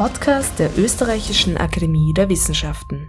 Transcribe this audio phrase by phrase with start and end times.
[0.00, 3.08] Podcast der Österreichischen Akademie der Wissenschaften.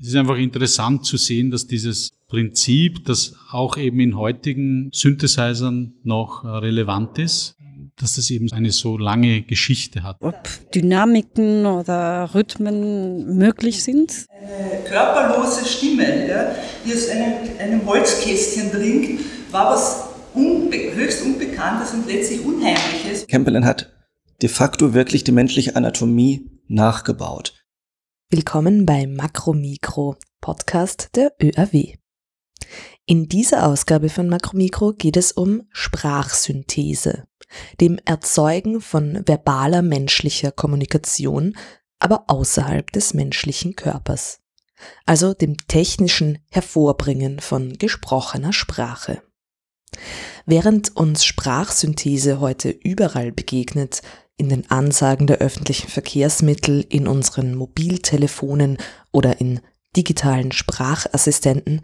[0.00, 5.94] Es ist einfach interessant zu sehen, dass dieses Prinzip, das auch eben in heutigen Synthesizern
[6.02, 7.55] noch äh, relevant ist,
[7.96, 10.18] dass das eben eine so lange Geschichte hat.
[10.20, 10.36] Ob
[10.74, 14.26] Dynamiken oder Rhythmen möglich sind?
[14.30, 21.92] Eine körperlose Stimme, ja, die aus einem, einem Holzkästchen dringt, war was unbe höchst Unbekanntes
[21.92, 23.26] und letztlich Unheimliches.
[23.26, 23.92] Campbell hat
[24.42, 27.54] de facto wirklich die menschliche Anatomie nachgebaut.
[28.28, 31.94] Willkommen bei Makromikro, Podcast der ÖAW.
[33.06, 37.24] In dieser Ausgabe von Makromikro geht es um Sprachsynthese,
[37.80, 41.56] dem Erzeugen von verbaler menschlicher Kommunikation,
[41.98, 44.40] aber außerhalb des menschlichen Körpers,
[45.06, 49.22] also dem technischen Hervorbringen von gesprochener Sprache.
[50.44, 54.02] Während uns Sprachsynthese heute überall begegnet,
[54.36, 58.76] in den Ansagen der öffentlichen Verkehrsmittel, in unseren Mobiltelefonen
[59.10, 59.60] oder in
[59.96, 61.80] digitalen Sprachassistenten,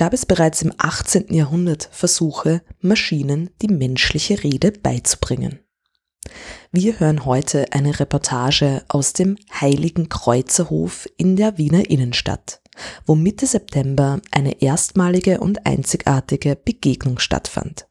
[0.00, 1.26] gab es bereits im 18.
[1.34, 5.58] Jahrhundert Versuche, Maschinen die menschliche Rede beizubringen.
[6.72, 12.62] Wir hören heute eine Reportage aus dem Heiligen Kreuzerhof in der Wiener Innenstadt,
[13.04, 17.86] wo Mitte September eine erstmalige und einzigartige Begegnung stattfand.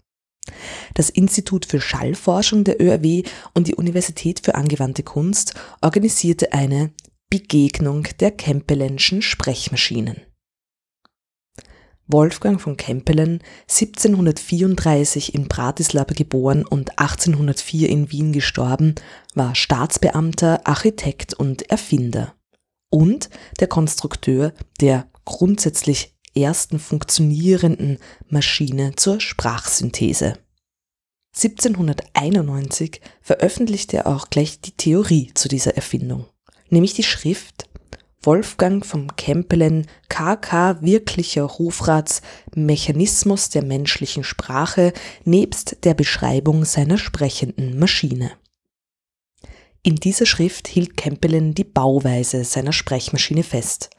[0.95, 3.21] Das Institut für Schallforschung der ÖRW
[3.53, 6.89] und die Universität für angewandte Kunst organisierte eine
[7.29, 10.21] Begegnung der Kempelenschen Sprechmaschinen.
[12.11, 18.95] Wolfgang von Kempelen, 1734 in Bratislava geboren und 1804 in Wien gestorben,
[19.35, 22.33] war Staatsbeamter, Architekt und Erfinder
[22.89, 30.33] und der Konstrukteur der grundsätzlich ersten funktionierenden Maschine zur Sprachsynthese.
[31.35, 36.25] 1791 veröffentlichte er auch gleich die Theorie zu dieser Erfindung,
[36.69, 37.68] nämlich die Schrift
[38.21, 42.21] Wolfgang vom Kempelen KK wirklicher Hofrats
[42.53, 44.91] Mechanismus der menschlichen Sprache
[45.23, 48.31] nebst der Beschreibung seiner sprechenden Maschine.
[49.83, 53.89] In dieser Schrift hielt Kempelen die Bauweise seiner Sprechmaschine fest,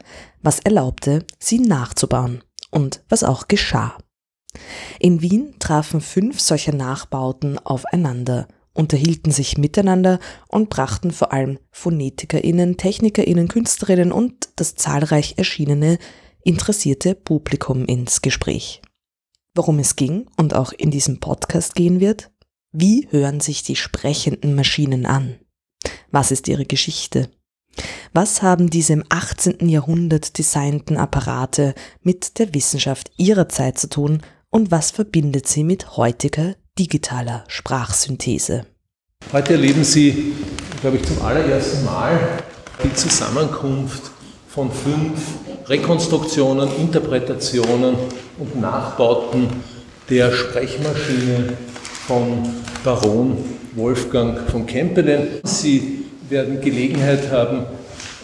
[0.42, 3.96] was erlaubte, sie nachzubauen und was auch geschah.
[4.98, 12.76] In Wien trafen fünf solcher Nachbauten aufeinander, unterhielten sich miteinander und brachten vor allem PhonetikerInnen,
[12.76, 15.98] TechnikerInnen, KünstlerInnen und das zahlreich erschienene
[16.42, 18.80] interessierte Publikum ins Gespräch.
[19.54, 22.30] Worum es ging und auch in diesem Podcast gehen wird?
[22.72, 25.40] Wie hören sich die sprechenden Maschinen an?
[26.10, 27.30] Was ist ihre Geschichte?
[28.12, 29.68] Was haben diese im 18.
[29.68, 35.96] Jahrhundert designten Apparate mit der Wissenschaft ihrer Zeit zu tun und was verbindet sie mit
[35.96, 38.66] heutiger digitaler Sprachsynthese?
[39.32, 40.34] Heute erleben Sie,
[40.80, 42.18] glaube ich, zum allerersten Mal
[42.82, 44.10] die Zusammenkunft
[44.48, 45.20] von fünf
[45.66, 47.94] Rekonstruktionen, Interpretationen
[48.38, 49.48] und Nachbauten
[50.08, 51.56] der Sprechmaschine
[52.06, 52.42] von
[52.82, 53.36] Baron
[53.76, 55.40] Wolfgang von Kempelen.
[55.44, 57.66] Sie werden Gelegenheit haben,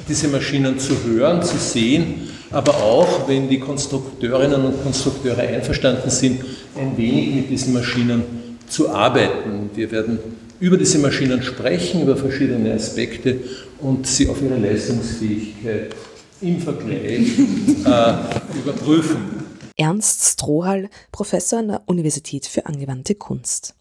[0.08, 6.44] diese Maschinen zu hören, zu sehen, aber auch, wenn die Konstrukteurinnen und Konstrukteure einverstanden sind,
[6.76, 8.35] ein wenig mit diesen Maschinen
[8.68, 9.70] zu arbeiten.
[9.74, 10.18] Wir werden
[10.60, 13.40] über diese Maschinen sprechen, über verschiedene Aspekte
[13.80, 15.94] und sie auf ihre Leistungsfähigkeit
[16.40, 19.46] im Vergleich äh, überprüfen.
[19.78, 23.74] Ernst Strohal, Professor an der Universität für angewandte Kunst.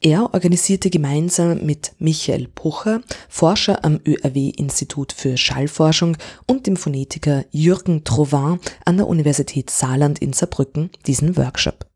[0.00, 6.16] Er organisierte gemeinsam mit Michael Pucher, Forscher am ÖRW-Institut für Schallforschung
[6.46, 11.91] und dem Phonetiker Jürgen Trovin an der Universität Saarland in Saarbrücken diesen Workshop.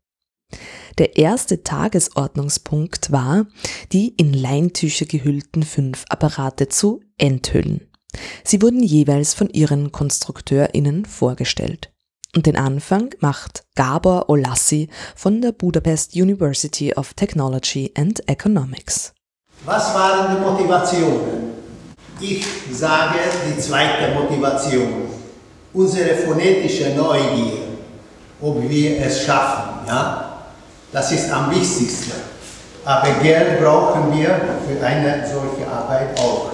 [0.97, 3.45] Der erste Tagesordnungspunkt war,
[3.91, 7.81] die in Leintücher gehüllten fünf Apparate zu enthüllen.
[8.43, 11.91] Sie wurden jeweils von ihren KonstrukteurInnen vorgestellt.
[12.35, 19.13] Und den Anfang macht Gabor Olassi von der Budapest University of Technology and Economics.
[19.65, 21.47] Was waren die Motivationen?
[22.19, 25.07] Ich sage die zweite Motivation.
[25.73, 27.53] Unsere phonetische Neugier,
[28.41, 29.87] ob wir es schaffen.
[29.87, 30.36] Ja?
[30.91, 32.13] Das ist am wichtigsten.
[32.85, 34.29] Aber Geld brauchen wir
[34.65, 36.51] für eine solche Arbeit auch.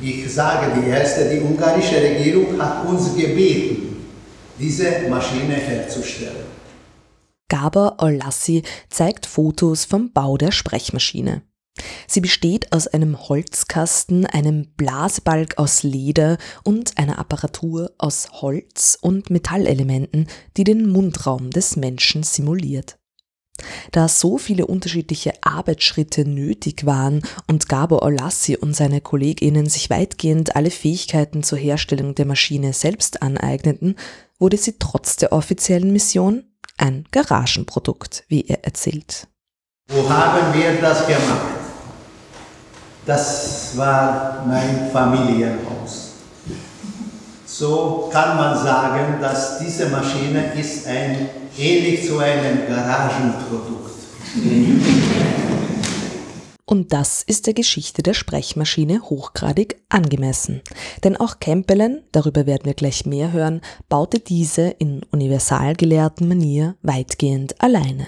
[0.00, 4.06] Ich sage die erste, die ungarische Regierung hat uns gebeten,
[4.58, 6.46] diese Maschine herzustellen.
[7.48, 11.42] Gabor Olassi zeigt Fotos vom Bau der Sprechmaschine.
[12.06, 19.28] Sie besteht aus einem Holzkasten, einem Blasbalg aus Leder und einer Apparatur aus Holz und
[19.30, 22.96] Metallelementen, die den Mundraum des Menschen simuliert.
[23.92, 30.56] Da so viele unterschiedliche Arbeitsschritte nötig waren und Gabor Olassi und seine Kolleginnen sich weitgehend
[30.56, 33.96] alle Fähigkeiten zur Herstellung der Maschine selbst aneigneten,
[34.38, 36.44] wurde sie trotz der offiziellen Mission
[36.76, 39.28] ein Garagenprodukt, wie er erzählt.
[39.88, 41.56] Wo haben wir das gemacht?
[43.06, 46.05] Das war mein Familienhaus.
[47.58, 51.26] So kann man sagen, dass diese Maschine ist ein,
[51.56, 53.94] ähnlich zu einem Garagenprodukt.
[56.66, 60.60] Und das ist der Geschichte der Sprechmaschine hochgradig angemessen.
[61.02, 67.58] Denn auch Campbellen, darüber werden wir gleich mehr hören, baute diese in universalgelehrten Manier weitgehend
[67.62, 68.06] alleine.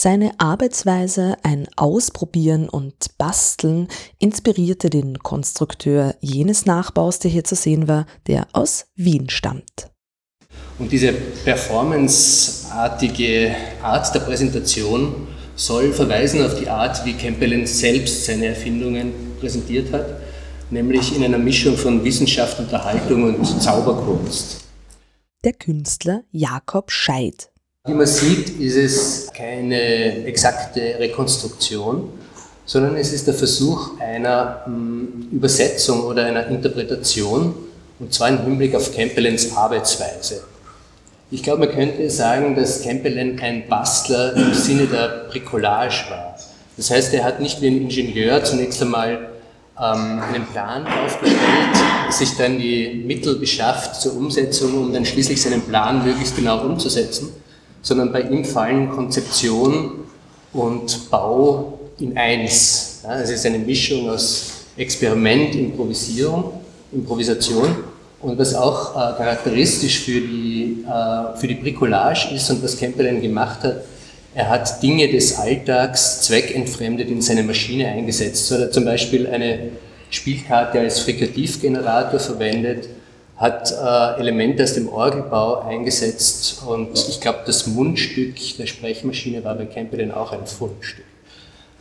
[0.00, 3.88] Seine Arbeitsweise, ein Ausprobieren und Basteln,
[4.20, 9.90] inspirierte den Konstrukteur jenes Nachbaus, der hier zu sehen war, der aus Wien stammt.
[10.78, 18.46] Und diese performanceartige Art der Präsentation soll verweisen auf die Art, wie Campbell selbst seine
[18.46, 20.20] Erfindungen präsentiert hat,
[20.70, 24.60] nämlich in einer Mischung von Wissenschaft, Unterhaltung und Zauberkunst.
[25.42, 27.50] Der Künstler Jakob Scheid
[27.88, 32.10] wie man sieht, ist es keine exakte Rekonstruktion,
[32.66, 37.54] sondern es ist der Versuch einer hm, Übersetzung oder einer Interpretation,
[37.98, 40.42] und zwar im Hinblick auf Campbellens Arbeitsweise.
[41.30, 46.36] Ich glaube, man könnte sagen, dass Campbellen ein Bastler im Sinne der Bricolage war.
[46.76, 49.30] Das heißt, er hat nicht wie ein Ingenieur zunächst einmal
[49.78, 51.40] ähm, einen Plan aufgestellt,
[52.10, 57.30] sich dann die Mittel beschafft zur Umsetzung, um dann schließlich seinen Plan möglichst genau umzusetzen,
[57.82, 60.04] sondern bei ihm fallen Konzeption
[60.52, 63.02] und Bau in eins.
[63.08, 66.52] Es ist eine Mischung aus Experiment, Improvisierung,
[66.92, 67.76] Improvisation
[68.20, 73.20] und was auch äh, charakteristisch für die, äh, für die Bricolage ist und was Campbell
[73.20, 73.82] gemacht hat,
[74.34, 78.46] er hat Dinge des Alltags zweckentfremdet in seine Maschine eingesetzt.
[78.46, 79.70] So hat er zum Beispiel eine
[80.10, 82.88] Spielkarte als Frikativgenerator verwendet,
[83.38, 89.54] hat äh, Elemente aus dem Orgelbau eingesetzt und ich glaube, das Mundstück der Sprechmaschine war
[89.54, 91.04] bei Campbell auch ein Fundstück.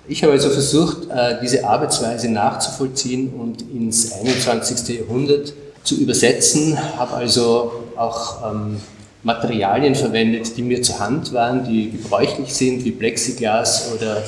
[0.08, 5.00] Ich habe also versucht, äh, diese Arbeitsweise nachzuvollziehen und ins 21.
[5.00, 8.78] Jahrhundert zu übersetzen, habe also auch ähm,
[9.24, 14.24] Materialien verwendet, die mir zur Hand waren, die gebräuchlich sind, wie Plexiglas oder,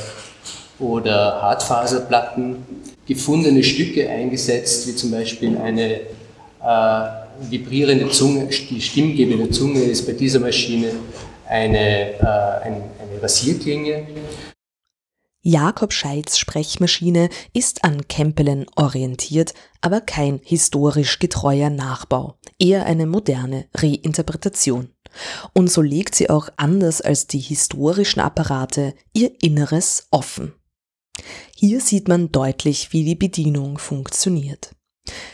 [0.79, 2.57] oder Hartfaserplatten,
[3.07, 6.01] gefundene Stücke eingesetzt, wie zum Beispiel eine
[7.49, 10.91] vibrierende Zunge, die stimmgebende Zunge ist bei dieser Maschine
[11.47, 14.07] eine, äh, eine, eine Rasierklinge.
[15.41, 23.67] Jakob Scheids Sprechmaschine ist an Kempelen orientiert, aber kein historisch getreuer Nachbau, eher eine moderne
[23.73, 24.89] Reinterpretation.
[25.53, 30.53] Und so legt sie auch anders als die historischen Apparate ihr Inneres offen.
[31.55, 34.75] Hier sieht man deutlich, wie die Bedienung funktioniert.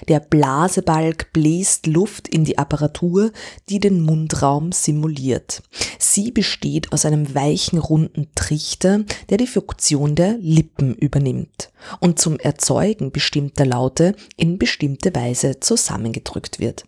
[0.07, 3.31] Der Blasebalg bläst Luft in die Apparatur,
[3.69, 5.63] die den Mundraum simuliert.
[5.99, 12.39] Sie besteht aus einem weichen runden Trichter, der die Funktion der Lippen übernimmt und zum
[12.39, 16.85] Erzeugen bestimmter Laute in bestimmte Weise zusammengedrückt wird.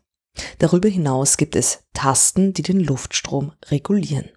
[0.60, 4.30] Darüber hinaus gibt es Tasten, die den Luftstrom regulieren.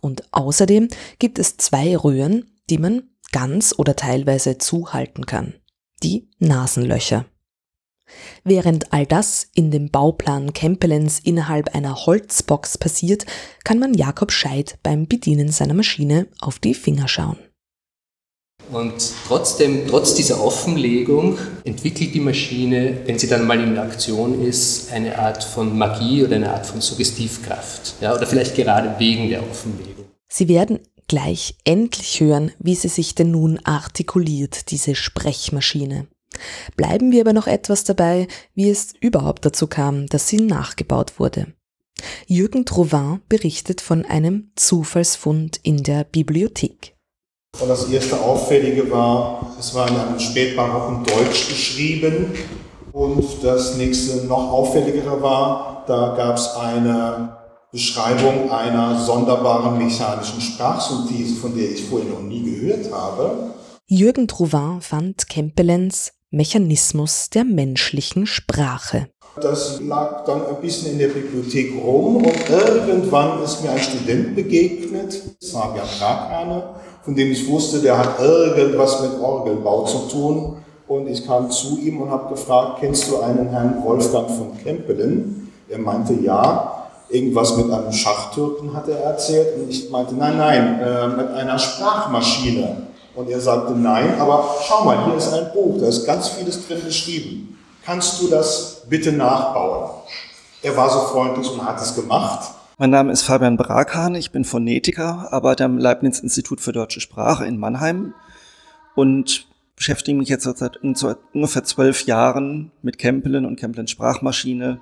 [0.00, 5.54] Und außerdem gibt es zwei Röhren, die man ganz oder teilweise zuhalten kann.
[6.02, 7.26] Die Nasenlöcher.
[8.44, 13.26] Während all das in dem Bauplan Kempelens innerhalb einer Holzbox passiert,
[13.64, 17.38] kann man Jakob Scheid beim Bedienen seiner Maschine auf die Finger schauen.
[18.72, 24.90] Und trotzdem, trotz dieser Offenlegung entwickelt die Maschine, wenn sie dann mal in Aktion ist,
[24.92, 27.94] eine Art von Magie oder eine Art von Suggestivkraft.
[28.00, 30.06] Ja, oder vielleicht gerade wegen der Offenlegung.
[30.28, 36.08] Sie werden gleich endlich hören, wie sie sich denn nun artikuliert, diese Sprechmaschine.
[36.76, 41.48] Bleiben wir aber noch etwas dabei, wie es überhaupt dazu kam, dass sie nachgebaut wurde.
[42.26, 46.94] Jürgen Trouvin berichtet von einem Zufallsfund in der Bibliothek.
[47.60, 52.34] Und das erste Auffällige war, es war in einem spätbarocken Deutsch geschrieben.
[52.92, 57.36] Und das nächste noch auffälligere war, da gab es eine
[57.72, 63.54] Beschreibung einer sonderbaren mechanischen Sprachsynthese, von der ich vorher noch nie gehört habe.
[63.86, 69.08] Jürgen Trouvin fand Kempelens Mechanismus der menschlichen Sprache.
[69.40, 74.34] Das lag dann ein bisschen in der Bibliothek rum und irgendwann ist mir ein Student
[74.34, 80.56] begegnet, Fabian Krakane von dem ich wusste, der hat irgendwas mit Orgelbau zu tun.
[80.88, 85.52] Und ich kam zu ihm und habe gefragt, kennst du einen Herrn Wolfgang von Kempelen?
[85.68, 86.72] Er meinte ja.
[87.08, 89.56] Irgendwas mit einem Schachtürken hat er erzählt.
[89.56, 92.88] Und ich meinte, nein, nein, äh, mit einer Sprachmaschine.
[93.16, 96.66] Und er sagte, nein, aber schau mal, hier ist ein Buch, da ist ganz vieles
[96.68, 97.58] drin geschrieben.
[97.82, 99.90] Kannst du das bitte nachbauen?
[100.62, 102.50] Er war so freundlich und hat es gemacht.
[102.76, 107.56] Mein Name ist Fabian Brakan, ich bin Phonetiker, arbeite am Leibniz-Institut für deutsche Sprache in
[107.56, 108.12] Mannheim
[108.94, 109.46] und
[109.76, 114.78] beschäftige mich jetzt seit ungefähr zwölf Jahren mit Kempelen und Kempelens Sprachmaschine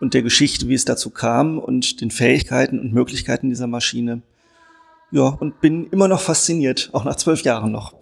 [0.00, 4.22] und der Geschichte, wie es dazu kam und den Fähigkeiten und Möglichkeiten dieser Maschine.
[5.12, 7.94] Ja, und bin immer noch fasziniert, auch nach zwölf Jahren noch.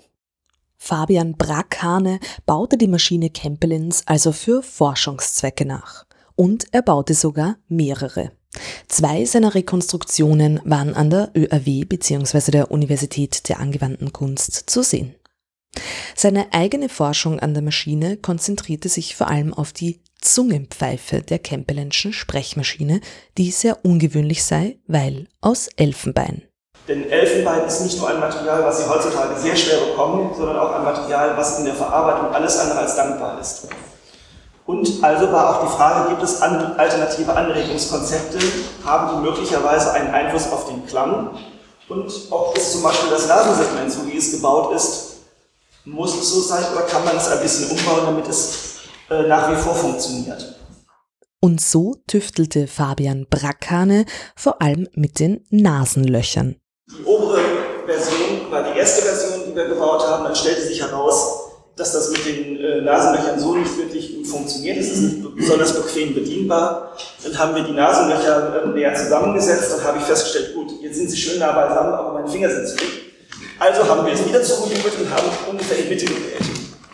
[0.79, 6.07] Fabian Brackhane baute die Maschine Kempelins also für Forschungszwecke nach.
[6.37, 8.33] Und er baute sogar mehrere.
[8.88, 12.50] Zwei seiner Rekonstruktionen waren an der ÖAW bzw.
[12.50, 15.14] der Universität der angewandten Kunst zu sehen.
[16.17, 22.12] Seine eigene Forschung an der Maschine konzentrierte sich vor allem auf die Zungenpfeife der Kempelenschen
[22.12, 23.00] Sprechmaschine,
[23.37, 26.43] die sehr ungewöhnlich sei, weil aus Elfenbein.
[26.88, 30.75] Denn Elfenbein ist nicht nur ein Material, was Sie heutzutage sehr schwer bekommen, sondern auch
[30.75, 33.68] ein Material, was in der Verarbeitung alles andere als dankbar ist.
[34.66, 38.38] Und also war auch die Frage, gibt es alternative Anregungskonzepte,
[38.84, 41.30] haben die möglicherweise einen Einfluss auf den Klang?
[41.88, 45.16] Und ob es zum Beispiel das Nasensegment, so wie es gebaut ist,
[45.84, 48.78] muss es so sein oder kann man es ein bisschen umbauen, damit es
[49.10, 50.54] äh, nach wie vor funktioniert?
[51.40, 54.04] Und so tüftelte Fabian Brackhane
[54.37, 56.60] vor allem mit den Nasenlöchern.
[56.99, 57.40] Die obere
[57.87, 60.25] Version war die erste Version, die wir gebaut haben.
[60.25, 64.78] Dann stellte sich heraus, dass das mit den äh, Nasenlöchern so nicht wirklich funktioniert.
[64.78, 66.97] Es ist nicht besonders bequem bedienbar.
[67.23, 71.11] Dann haben wir die Nasenlöcher äh, näher zusammengesetzt und habe ich festgestellt, gut, jetzt sind
[71.11, 73.12] sie schön nah beisammen, aber meine Finger sind zu dick.
[73.59, 76.42] Also haben wir es wieder zugejubelt und haben ungefähr in Mitte gewählt.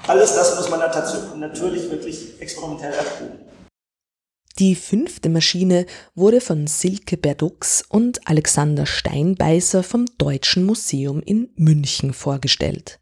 [0.06, 3.40] Alles das muss man natürlich wirklich experimentell erproben.
[4.58, 5.84] Die fünfte Maschine
[6.14, 12.98] wurde von Silke Berdux und Alexander Steinbeißer vom Deutschen Museum in München vorgestellt.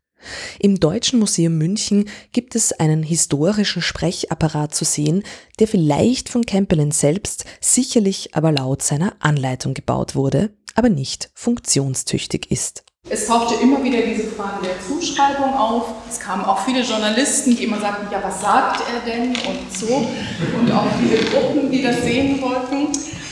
[0.58, 5.22] Im Deutschen Museum München gibt es einen historischen Sprechapparat zu sehen,
[5.60, 12.50] der vielleicht von Campbellin selbst, sicherlich aber laut seiner Anleitung gebaut wurde, aber nicht funktionstüchtig
[12.50, 12.84] ist.
[13.08, 15.88] Es tauchte immer wieder diese Frage der Zuschreibung auf.
[16.08, 20.08] Es kamen auch viele Journalisten, die immer sagten, ja, was sagt er denn und so.
[20.58, 22.88] Und auch viele Gruppen, die das sehen wollten.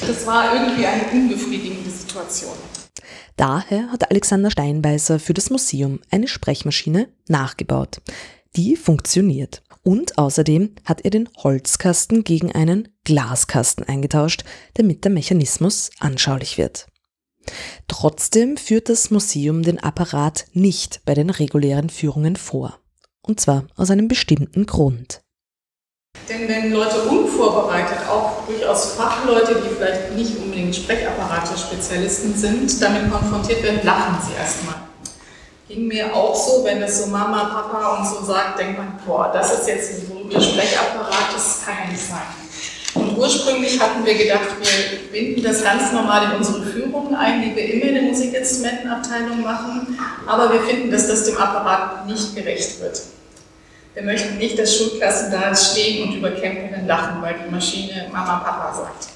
[0.07, 2.53] Das war irgendwie eine unbefriedigende Situation.
[3.37, 8.03] Daher hat Alexander Steinbeißer für das Museum eine Sprechmaschine nachgebaut.
[8.55, 9.63] Die funktioniert.
[9.85, 16.87] Und außerdem hat er den Holzkasten gegen einen Glaskasten eingetauscht, damit der Mechanismus anschaulich wird.
[17.89, 22.79] Trotzdem führt das Museum den Apparat nicht bei den regulären Führungen vor.
[23.23, 25.23] Und zwar aus einem bestimmten Grund.
[26.29, 33.63] Denn wenn Leute unvorbereitet, auch durchaus Fachleute, die vielleicht nicht unbedingt Sprechapparate-Spezialisten sind, damit konfrontiert
[33.63, 34.75] werden, lachen sie erstmal.
[35.69, 39.31] Ging mir auch so, wenn das so Mama, Papa und so sagt, denkt man, boah,
[39.33, 42.42] das ist jetzt ein Sprechapparat, das kann ja nicht sein.
[42.95, 47.57] Und ursprünglich hatten wir gedacht, wir binden das ganz normal in unsere Führungen ein, die
[47.57, 52.81] wir immer in der Musikinstrumentenabteilung machen, aber wir finden, dass das dem Apparat nicht gerecht
[52.81, 53.01] wird.
[53.95, 58.39] Wir möchten nicht, dass Schulklassen da stehen und über Campingen lachen, weil die Maschine Mama,
[58.39, 59.09] Papa sagt.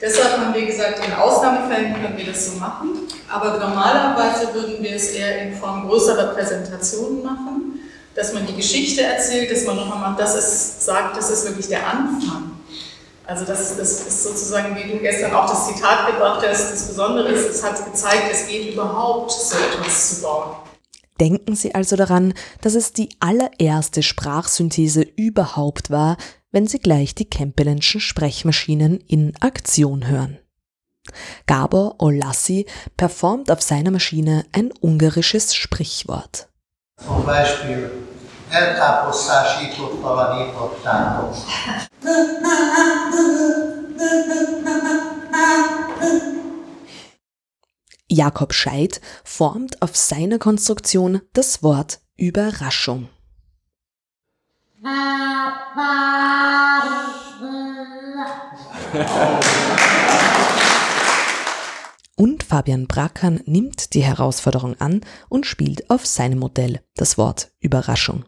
[0.00, 4.96] Deshalb haben wir gesagt, in Ausnahmefällen können wir das so machen, aber normalerweise würden wir
[4.96, 7.80] es eher in Form größerer Präsentationen machen,
[8.14, 11.86] dass man die Geschichte erzählt, dass man nochmal dass es sagt, das ist wirklich der
[11.86, 12.53] Anfang.
[13.26, 17.28] Also das, das ist sozusagen, wie du gestern auch das Zitat gebracht hast, das Besondere
[17.28, 20.56] ist, es hat gezeigt, es geht überhaupt, so etwas zu bauen.
[21.20, 26.16] Denken Sie also daran, dass es die allererste Sprachsynthese überhaupt war,
[26.50, 30.38] wenn Sie gleich die Kempelenschen Sprechmaschinen in Aktion hören.
[31.46, 32.66] Gabor Olassi
[32.96, 36.48] performt auf seiner Maschine ein ungarisches Sprichwort.
[37.04, 37.90] Zum Beispiel
[38.54, 41.34] elkáposztásított valami portátok.
[48.06, 53.08] Jakob Scheid formt auf seiner Konstruktion das Wort Überraschung.
[62.16, 68.24] Und Fabian Brackern nimmt die Herausforderung an und spielt auf seinem Modell das Wort Überraschung.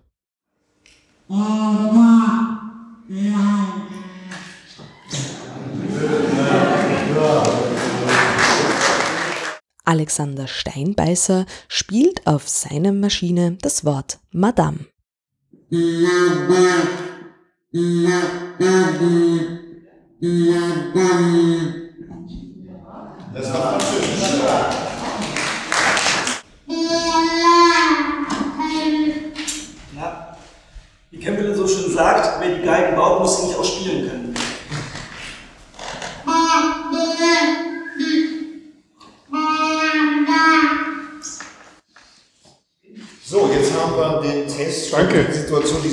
[9.84, 14.86] Alexander Steinbeißer spielt auf seiner Maschine das Wort Madame.
[23.34, 24.85] Das war.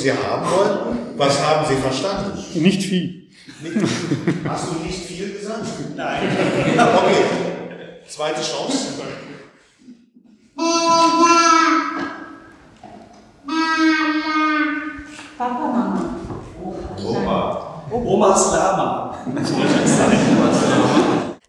[0.04, 1.18] Sie haben wollten.
[1.18, 2.38] Was haben Sie verstanden?
[2.56, 3.30] Nicht viel.
[4.46, 5.66] Hast du nicht viel gesagt?
[5.96, 6.28] Nein.
[6.74, 7.24] Okay.
[8.10, 9.02] Zweite Chance.
[15.38, 16.16] Papa, Mama.
[17.02, 17.84] Oma.
[17.90, 19.16] Omas Lama.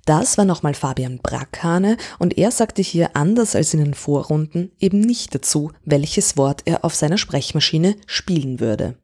[0.06, 5.00] Das war nochmal Fabian Brackhane und er sagte hier anders als in den Vorrunden eben
[5.00, 8.98] nicht dazu, welches Wort er auf seiner Sprechmaschine spielen würde.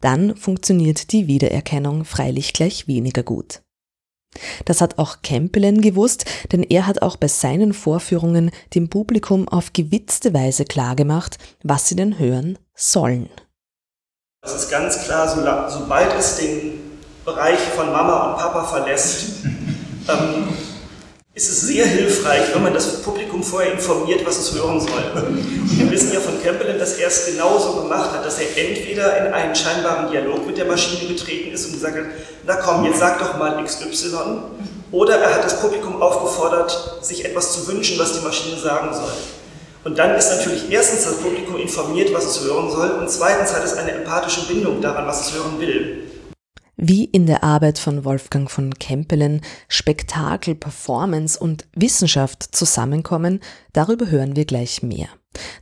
[0.00, 3.62] Dann funktioniert die Wiedererkennung freilich gleich weniger gut.
[4.64, 9.72] Das hat auch Kempelen gewusst, denn er hat auch bei seinen Vorführungen dem Publikum auf
[9.72, 13.28] gewitzte Weise klargemacht, was sie denn hören sollen.
[14.42, 15.40] Es ist ganz klar, so,
[15.76, 16.80] sobald es den
[17.24, 19.44] Bereich von Mama und Papa verlässt,
[20.12, 20.48] ähm,
[21.34, 25.04] ist es sehr hilfreich, wenn man das Publikum vorher informiert, was es hören soll.
[25.64, 29.32] Wir wissen ja von Campbell, dass er es genauso gemacht hat, dass er entweder in
[29.32, 32.04] einen scheinbaren Dialog mit der Maschine getreten ist und gesagt hat,
[32.46, 34.08] na komm, jetzt sag doch mal XY,
[34.92, 39.12] oder er hat das Publikum aufgefordert, sich etwas zu wünschen, was die Maschine sagen soll.
[39.84, 43.64] Und dann ist natürlich erstens das Publikum informiert, was es hören soll, und zweitens hat
[43.64, 46.09] es eine empathische Bindung daran, was es hören will.
[46.82, 53.40] Wie in der Arbeit von Wolfgang von Kempelen Spektakel, Performance und Wissenschaft zusammenkommen,
[53.74, 55.08] darüber hören wir gleich mehr.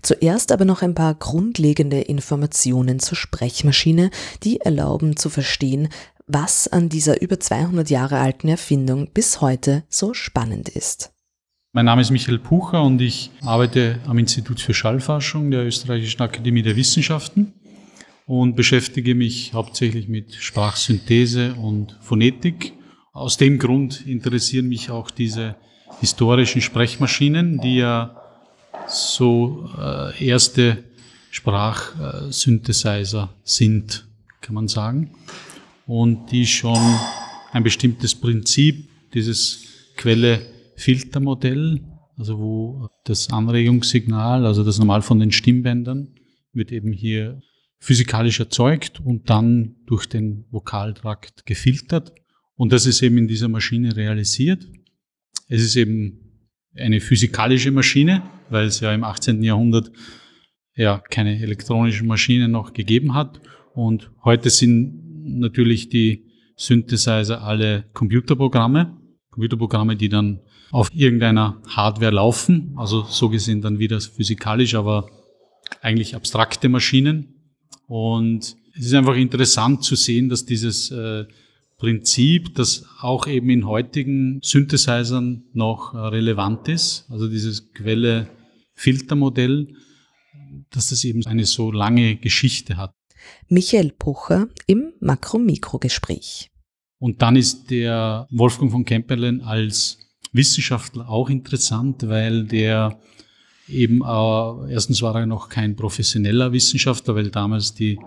[0.00, 4.10] Zuerst aber noch ein paar grundlegende Informationen zur Sprechmaschine,
[4.44, 5.88] die erlauben zu verstehen,
[6.28, 11.10] was an dieser über 200 Jahre alten Erfindung bis heute so spannend ist.
[11.72, 16.62] Mein Name ist Michael Pucher und ich arbeite am Institut für Schallforschung der Österreichischen Akademie
[16.62, 17.54] der Wissenschaften
[18.28, 22.74] und beschäftige mich hauptsächlich mit Sprachsynthese und Phonetik.
[23.14, 25.56] Aus dem Grund interessieren mich auch diese
[26.00, 28.20] historischen Sprechmaschinen, die ja
[28.86, 30.84] so äh, erste
[31.30, 34.06] Sprachsynthesizer sind,
[34.42, 35.14] kann man sagen,
[35.86, 36.98] und die schon
[37.52, 39.64] ein bestimmtes Prinzip, dieses
[39.96, 41.80] Quelle-Filtermodell,
[42.18, 46.08] also wo das Anregungssignal, also das normal von den Stimmbändern,
[46.52, 47.40] wird eben hier
[47.78, 52.12] physikalisch erzeugt und dann durch den Vokaltrakt gefiltert.
[52.56, 54.66] Und das ist eben in dieser Maschine realisiert.
[55.48, 59.42] Es ist eben eine physikalische Maschine, weil es ja im 18.
[59.42, 59.90] Jahrhundert
[60.74, 63.40] ja keine elektronischen Maschinen noch gegeben hat.
[63.74, 68.96] Und heute sind natürlich die Synthesizer alle Computerprogramme,
[69.30, 75.08] Computerprogramme, die dann auf irgendeiner Hardware laufen, also so gesehen dann wieder physikalisch, aber
[75.80, 77.37] eigentlich abstrakte Maschinen.
[77.88, 81.24] Und es ist einfach interessant zu sehen, dass dieses äh,
[81.78, 89.74] Prinzip, das auch eben in heutigen Synthesizern noch äh, relevant ist, also dieses Quelle-Filtermodell,
[90.70, 92.92] dass das eben eine so lange Geschichte hat.
[93.48, 96.50] Michael Pucher im Makro-Mikro-Gespräch.
[96.98, 99.98] Und dann ist der Wolfgang von Kemperlen als
[100.32, 103.00] Wissenschaftler auch interessant, weil der
[103.68, 107.98] eben äh, erstens war er noch kein professioneller Wissenschaftler, weil damals die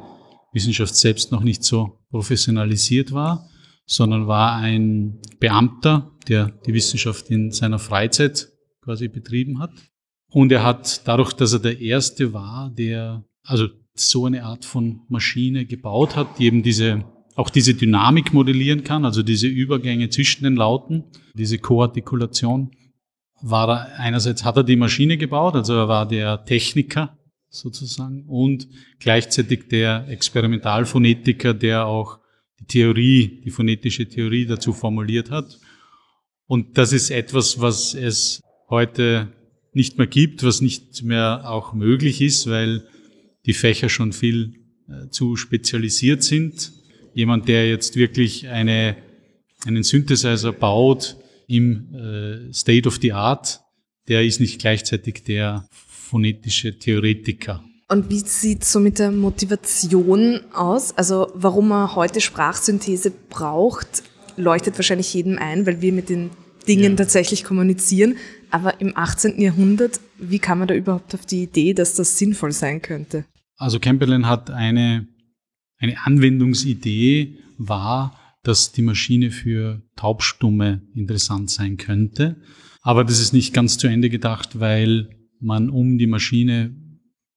[0.53, 3.49] Wissenschaft selbst noch nicht so professionalisiert war,
[3.85, 8.49] sondern war ein Beamter, der die Wissenschaft in seiner Freizeit
[8.81, 9.71] quasi betrieben hat.
[10.29, 15.01] Und er hat dadurch, dass er der Erste war, der also so eine Art von
[15.09, 17.03] Maschine gebaut hat, die eben diese
[17.35, 22.71] auch diese Dynamik modellieren kann, also diese Übergänge zwischen den Lauten, diese Koartikulation,
[23.41, 27.17] war er einerseits hat er die Maschine gebaut, also er war der Techniker
[27.49, 28.67] sozusagen und
[28.99, 32.19] gleichzeitig der Experimentalphonetiker, der auch
[32.59, 35.59] die Theorie, die phonetische Theorie dazu formuliert hat.
[36.45, 39.29] Und das ist etwas, was es heute
[39.73, 42.87] nicht mehr gibt, was nicht mehr auch möglich ist, weil
[43.45, 44.53] die Fächer schon viel
[44.87, 46.71] äh, zu spezialisiert sind.
[47.13, 48.97] Jemand, der jetzt wirklich eine,
[49.65, 51.17] einen Synthesizer baut
[51.51, 53.61] im äh, State of the Art,
[54.07, 57.63] der ist nicht gleichzeitig der phonetische Theoretiker.
[57.89, 60.97] Und wie sieht es so mit der Motivation aus?
[60.97, 64.03] Also warum man heute Sprachsynthese braucht,
[64.37, 66.29] leuchtet wahrscheinlich jedem ein, weil wir mit den
[66.67, 66.95] Dingen ja.
[66.95, 68.15] tatsächlich kommunizieren.
[68.49, 69.41] Aber im 18.
[69.41, 73.25] Jahrhundert, wie kam man da überhaupt auf die Idee, dass das sinnvoll sein könnte?
[73.57, 75.07] Also Campbell hat eine,
[75.77, 82.41] eine Anwendungsidee war, dass die Maschine für Taubstumme interessant sein könnte.
[82.81, 86.75] Aber das ist nicht ganz zu Ende gedacht, weil man, um die Maschine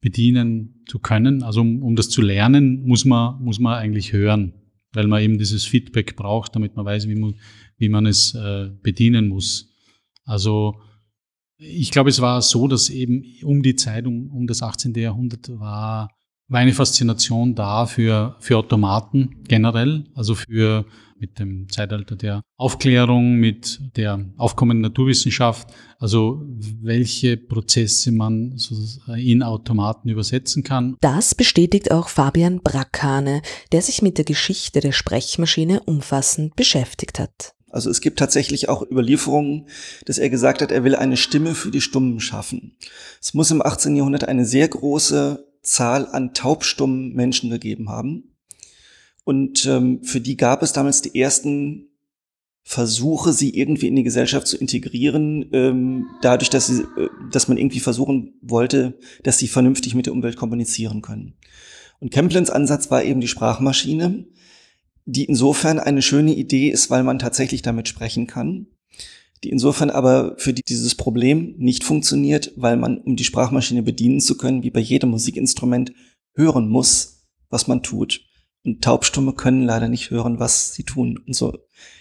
[0.00, 4.54] bedienen zu können, also um, um das zu lernen, muss man, muss man eigentlich hören,
[4.92, 7.34] weil man eben dieses Feedback braucht, damit man weiß, wie man,
[7.78, 9.70] wie man es äh, bedienen muss.
[10.24, 10.80] Also
[11.56, 14.94] ich glaube, es war so, dass eben um die Zeit, um, um das 18.
[14.94, 16.10] Jahrhundert war,
[16.48, 20.84] war eine Faszination da für, für Automaten generell, also für
[21.18, 26.42] mit dem Zeitalter der Aufklärung, mit der aufkommenden Naturwissenschaft, also
[26.82, 28.56] welche Prozesse man
[29.16, 30.96] in Automaten übersetzen kann.
[31.00, 33.40] Das bestätigt auch Fabian Brackane,
[33.72, 37.54] der sich mit der Geschichte der Sprechmaschine umfassend beschäftigt hat.
[37.70, 39.66] Also es gibt tatsächlich auch Überlieferungen,
[40.04, 42.76] dass er gesagt hat, er will eine Stimme für die Stummen schaffen.
[43.20, 43.96] Es muss im 18.
[43.96, 48.34] Jahrhundert eine sehr große Zahl an taubstummen Menschen gegeben haben.
[49.24, 51.88] Und ähm, für die gab es damals die ersten
[52.62, 57.58] Versuche, sie irgendwie in die Gesellschaft zu integrieren, ähm, dadurch, dass, sie, äh, dass man
[57.58, 61.34] irgendwie versuchen wollte, dass sie vernünftig mit der Umwelt kommunizieren können.
[62.00, 64.26] Und Kemplins Ansatz war eben die Sprachmaschine,
[65.06, 68.66] die insofern eine schöne Idee ist, weil man tatsächlich damit sprechen kann,
[69.44, 74.20] die insofern aber für die, dieses Problem nicht funktioniert, weil man, um die Sprachmaschine bedienen
[74.20, 75.92] zu können, wie bei jedem Musikinstrument,
[76.34, 78.22] hören muss, was man tut.
[78.64, 81.20] Und Taubstumme können leider nicht hören, was sie tun.
[81.26, 81.58] Und so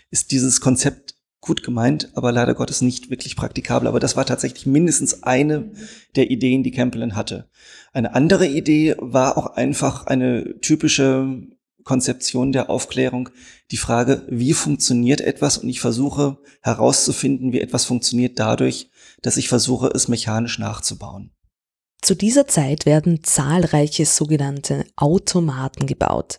[0.10, 3.90] ist dieses Konzept gut gemeint, aber leider Gottes nicht wirklich praktikabel.
[3.90, 5.74] Aber das war tatsächlich mindestens eine
[6.16, 7.50] der Ideen, die Campbell hatte.
[7.92, 11.44] Eine andere Idee war auch einfach eine typische
[11.84, 13.30] Konzeption der Aufklärung
[13.72, 18.90] die Frage, wie funktioniert etwas und ich versuche herauszufinden, wie etwas funktioniert dadurch,
[19.22, 21.34] dass ich versuche, es mechanisch nachzubauen.
[22.04, 26.36] Zu dieser Zeit werden zahlreiche sogenannte Automaten gebaut.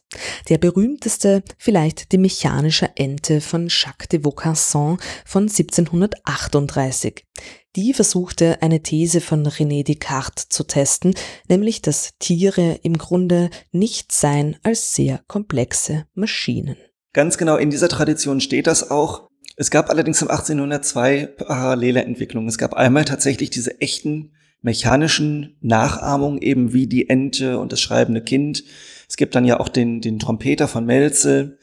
[0.51, 7.25] Der berühmteste vielleicht die mechanische Ente von Jacques de Vaucanson von 1738.
[7.77, 11.15] Die versuchte eine These von René Descartes zu testen,
[11.49, 16.77] nämlich dass Tiere im Grunde nichts seien als sehr komplexe Maschinen.
[17.13, 19.29] Ganz genau, in dieser Tradition steht das auch.
[19.57, 22.49] Es gab allerdings im 1802 parallele Entwicklungen.
[22.49, 24.33] Es gab einmal tatsächlich diese echten
[24.63, 28.63] mechanischen Nachahmung eben wie die Ente und das schreibende Kind.
[29.09, 31.59] Es gibt dann ja auch den, den Trompeter von Melzel.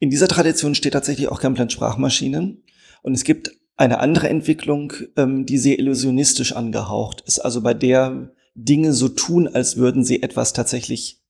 [0.00, 2.64] In dieser Tradition steht tatsächlich auch Kemplan Sprachmaschinen.
[3.02, 8.30] Und es gibt eine andere Entwicklung, ähm, die sehr illusionistisch angehaucht ist, also bei der
[8.54, 11.22] Dinge so tun, als würden sie etwas tatsächlich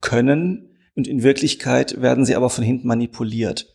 [0.00, 3.74] können und in Wirklichkeit werden sie aber von hinten manipuliert.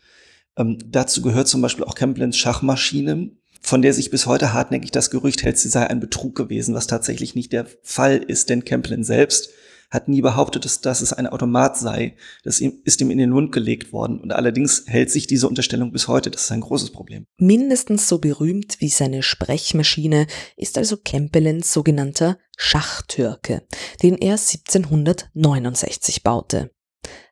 [0.56, 5.12] Ähm, dazu gehört zum Beispiel auch Kemplins Schachmaschine, von der sich bis heute hartnäckig das
[5.12, 9.04] Gerücht hält, sie sei ein Betrug gewesen, was tatsächlich nicht der Fall ist, denn Kemplin
[9.04, 9.50] selbst
[9.92, 12.16] hat nie behauptet, dass, dass es ein Automat sei.
[12.44, 14.20] Das ist ihm in den Mund gelegt worden.
[14.20, 16.32] Und allerdings hält sich diese Unterstellung bis heute.
[16.32, 17.26] Das ist ein großes Problem.
[17.38, 23.64] Mindestens so berühmt wie seine Sprechmaschine ist also Kempelens sogenannter Schachtürke,
[24.02, 26.72] den er 1769 baute.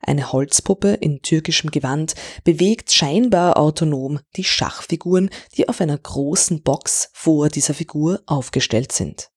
[0.02, 7.10] Eine Holzpuppe in türkischem Gewand bewegt scheinbar autonom die Schachfiguren, die auf einer großen Box
[7.14, 9.30] vor dieser Figur aufgestellt sind.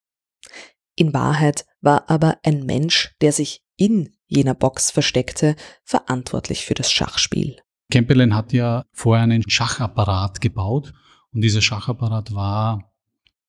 [0.97, 6.91] In Wahrheit war aber ein Mensch, der sich in jener Box versteckte, verantwortlich für das
[6.91, 7.57] Schachspiel.
[7.91, 10.95] Kempelen hat ja vorher einen Schachapparat gebaut
[11.33, 12.91] und dieser Schachapparat war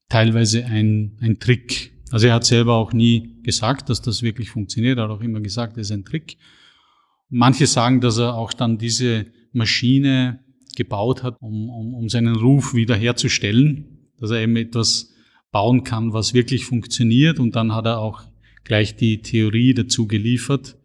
[0.09, 1.93] teilweise ein, ein Trick.
[2.11, 5.39] Also er hat selber auch nie gesagt, dass das wirklich funktioniert, er hat auch immer
[5.39, 6.37] gesagt, es ist ein Trick.
[7.29, 10.43] Manche sagen, dass er auch dann diese Maschine
[10.75, 15.12] gebaut hat, um, um, um seinen Ruf wiederherzustellen, dass er eben etwas
[15.53, 17.39] bauen kann, was wirklich funktioniert.
[17.39, 18.23] Und dann hat er auch
[18.65, 20.75] gleich die Theorie dazu geliefert.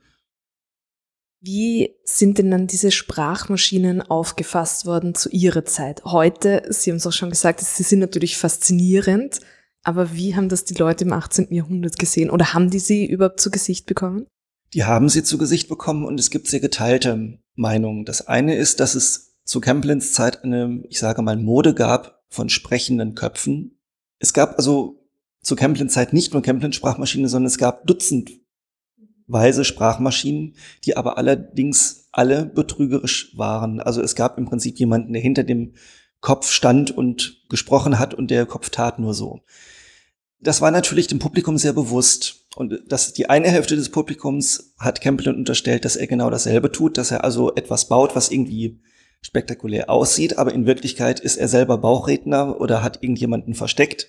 [1.41, 6.05] Wie sind denn dann diese Sprachmaschinen aufgefasst worden zu Ihrer Zeit?
[6.05, 9.41] Heute, Sie haben es auch schon gesagt, sie sind natürlich faszinierend,
[9.85, 11.55] aber wie haben das die Leute im 18.
[11.55, 12.31] Jahrhundert gesehen?
[12.31, 14.27] Oder haben die sie überhaupt zu Gesicht bekommen?
[14.75, 18.05] Die haben sie zu Gesicht bekommen und es gibt sehr geteilte Meinungen.
[18.05, 22.49] Das eine ist, dass es zu Camplins Zeit eine, ich sage mal, Mode gab von
[22.49, 23.78] sprechenden Köpfen.
[24.19, 24.99] Es gab also
[25.43, 30.55] zu Camplins Zeit nicht nur Camplins Sprachmaschine, sondern es gab dutzendweise Sprachmaschinen,
[30.85, 33.81] die aber allerdings alle betrügerisch waren.
[33.81, 35.75] Also es gab im Prinzip jemanden, der hinter dem
[36.21, 39.43] Kopf stand und gesprochen hat und der Kopf tat nur so.
[40.41, 42.47] Das war natürlich dem Publikum sehr bewusst.
[42.57, 46.99] Und das, die eine Hälfte des Publikums hat Campbell unterstellt, dass er genau dasselbe tut,
[46.99, 48.81] dass er also etwas baut, was irgendwie
[49.21, 54.09] spektakulär aussieht, aber in Wirklichkeit ist er selber Bauchredner oder hat irgendjemanden versteckt.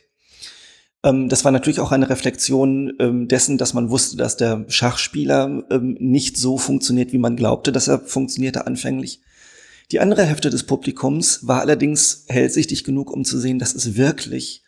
[1.04, 5.63] Ähm, das war natürlich auch eine Reflexion ähm, dessen, dass man wusste, dass der Schachspieler
[5.69, 9.22] ähm, nicht so funktioniert, wie man glaubte, dass er funktionierte anfänglich.
[9.91, 14.63] Die andere Hälfte des Publikums war allerdings hellsichtig genug, um zu sehen, dass es wirklich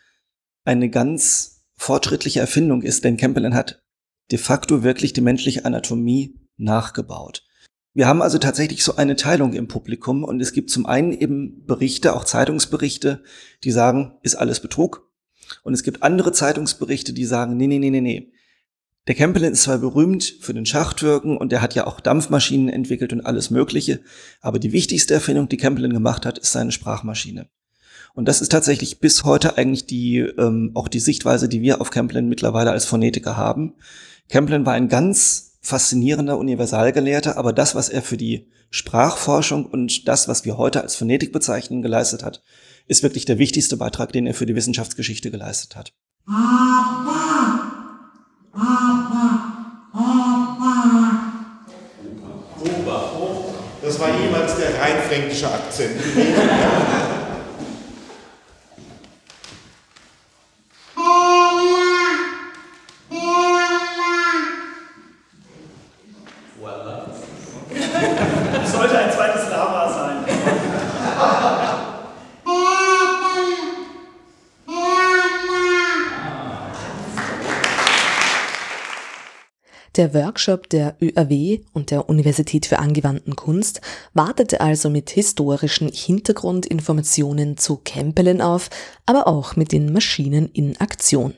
[0.63, 3.83] eine ganz fortschrittliche Erfindung ist, denn Campbell hat
[4.31, 7.43] de facto wirklich die menschliche Anatomie nachgebaut.
[7.93, 11.65] Wir haben also tatsächlich so eine Teilung im Publikum und es gibt zum einen eben
[11.65, 13.21] Berichte, auch Zeitungsberichte,
[13.63, 15.09] die sagen, ist alles Betrug.
[15.63, 18.31] Und es gibt andere Zeitungsberichte, die sagen, nee, nee, nee, nee, nee.
[19.07, 23.11] Der Campbell ist zwar berühmt für den Schachtürken und der hat ja auch Dampfmaschinen entwickelt
[23.11, 24.01] und alles Mögliche,
[24.41, 27.49] aber die wichtigste Erfindung, die Campbell gemacht hat, ist seine Sprachmaschine.
[28.13, 31.89] Und das ist tatsächlich bis heute eigentlich die, ähm, auch die Sichtweise, die wir auf
[31.89, 33.73] Campbell mittlerweile als Phonetiker haben.
[34.29, 40.27] Campbell war ein ganz faszinierender Universalgelehrter, aber das, was er für die Sprachforschung und das,
[40.27, 42.41] was wir heute als Phonetik bezeichnen, geleistet hat,
[42.87, 45.93] ist wirklich der wichtigste Beitrag, den er für die Wissenschaftsgeschichte geleistet hat.
[53.83, 55.99] Das war jemals der rheinfränkische Akzent.
[80.01, 83.81] Der Workshop der ÖAW und der Universität für angewandten Kunst
[84.15, 88.71] wartete also mit historischen Hintergrundinformationen zu Campbellen auf,
[89.05, 91.35] aber auch mit den Maschinen in Aktion.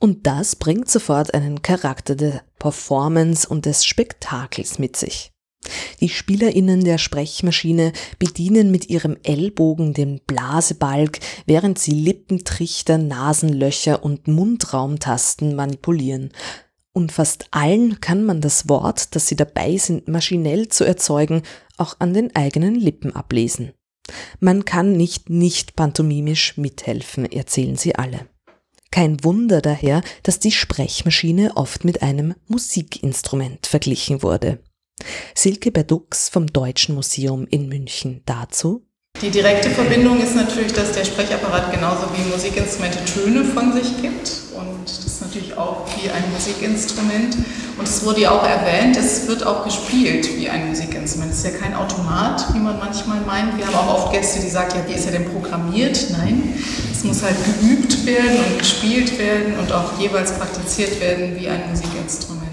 [0.00, 5.30] Und das bringt sofort einen Charakter der Performance und des Spektakels mit sich.
[6.00, 14.28] Die SpielerInnen der Sprechmaschine bedienen mit ihrem Ellbogen den Blasebalg, während sie Lippentrichter, Nasenlöcher und
[14.28, 16.32] Mundraumtasten manipulieren,
[16.94, 21.42] und fast allen kann man das Wort, das sie dabei sind, maschinell zu erzeugen,
[21.76, 23.72] auch an den eigenen Lippen ablesen.
[24.40, 28.28] Man kann nicht nicht pantomimisch mithelfen, erzählen sie alle.
[28.90, 34.62] Kein Wunder daher, dass die Sprechmaschine oft mit einem Musikinstrument verglichen wurde.
[35.34, 38.86] Silke Berdux vom Deutschen Museum in München dazu.
[39.22, 44.30] Die direkte Verbindung ist natürlich, dass der Sprechapparat genauso wie Musikinstrumente Töne von sich gibt
[44.54, 47.36] und das ist natürlich auch wie ein Musikinstrument.
[47.78, 51.32] Und es wurde ja auch erwähnt, es wird auch gespielt wie ein Musikinstrument.
[51.32, 53.56] Es ist ja kein Automat, wie man manchmal meint.
[53.56, 56.06] Wir haben auch oft Gäste, die sagen, ja, wie ist er denn programmiert?
[56.10, 56.54] Nein,
[56.92, 61.62] es muss halt geübt werden und gespielt werden und auch jeweils praktiziert werden wie ein
[61.70, 62.43] Musikinstrument.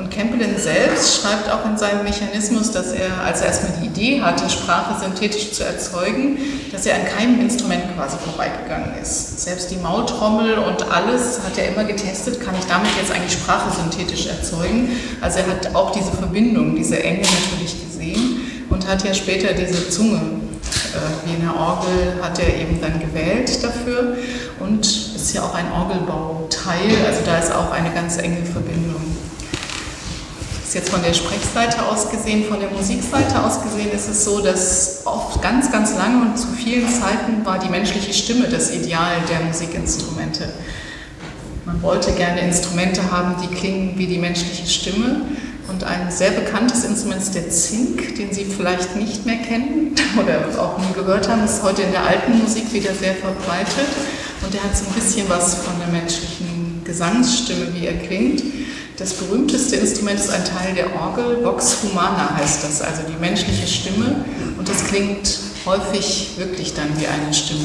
[0.00, 4.22] Und Campbellin selbst schreibt auch in seinem Mechanismus, dass er, als er erstmal die Idee
[4.22, 6.38] hatte, Sprache synthetisch zu erzeugen,
[6.72, 9.42] dass er an keinem Instrument quasi vorbeigegangen ist.
[9.42, 13.70] Selbst die Maultrommel und alles hat er immer getestet, kann ich damit jetzt eigentlich Sprache
[13.76, 14.88] synthetisch erzeugen.
[15.20, 19.90] Also er hat auch diese Verbindung, diese Enge natürlich gesehen und hat ja später diese
[19.90, 24.16] Zunge äh, wie in der Orgel hat er eben dann gewählt dafür
[24.60, 29.09] und ist ja auch ein Orgelbauteil, also da ist auch eine ganz enge Verbindung
[30.70, 34.40] ist jetzt von der Sprechseite aus gesehen, von der Musikseite aus gesehen, ist es so,
[34.40, 39.16] dass oft ganz, ganz lange und zu vielen Zeiten war die menschliche Stimme das Ideal
[39.28, 40.48] der Musikinstrumente.
[41.66, 45.22] Man wollte gerne Instrumente haben, die klingen wie die menschliche Stimme.
[45.66, 50.62] Und ein sehr bekanntes Instrument ist der Zink, den Sie vielleicht nicht mehr kennen oder
[50.62, 53.88] auch nie gehört haben, ist heute in der alten Musik wieder sehr verbreitet.
[54.44, 58.44] Und der hat so ein bisschen was von der menschlichen Gesangsstimme, wie er klingt.
[59.00, 63.66] Das berühmteste Instrument ist ein Teil der Orgel, Vox Humana heißt das, also die menschliche
[63.66, 64.26] Stimme.
[64.58, 67.64] Und das klingt häufig wirklich dann wie eine Stimme.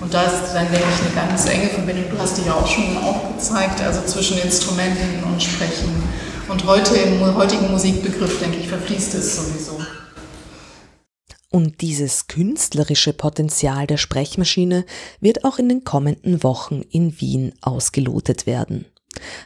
[0.00, 2.06] Und da ist dann, denke ich, eine ganz enge Verbindung.
[2.10, 5.94] Du hast die ja auch schon aufgezeigt, also zwischen Instrumenten und Sprechen.
[6.48, 9.78] Und heute im heutigen Musikbegriff, denke ich, verfließt es sowieso.
[11.50, 14.84] Und dieses künstlerische Potenzial der Sprechmaschine
[15.20, 18.86] wird auch in den kommenden Wochen in Wien ausgelotet werden.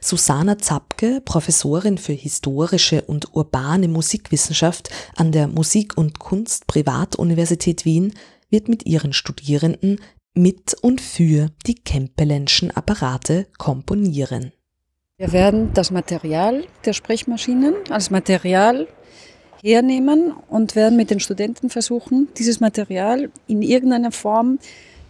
[0.01, 8.14] Susanna Zapke, Professorin für historische und urbane Musikwissenschaft an der Musik- und Kunst Privatuniversität Wien,
[8.51, 10.01] wird mit ihren Studierenden
[10.35, 14.53] mit und für die Kempelenschen Apparate komponieren.
[15.17, 18.87] Wir werden das Material der Sprechmaschinen als Material
[19.62, 24.61] hernehmen und werden mit den Studenten versuchen, dieses Material in irgendeiner Form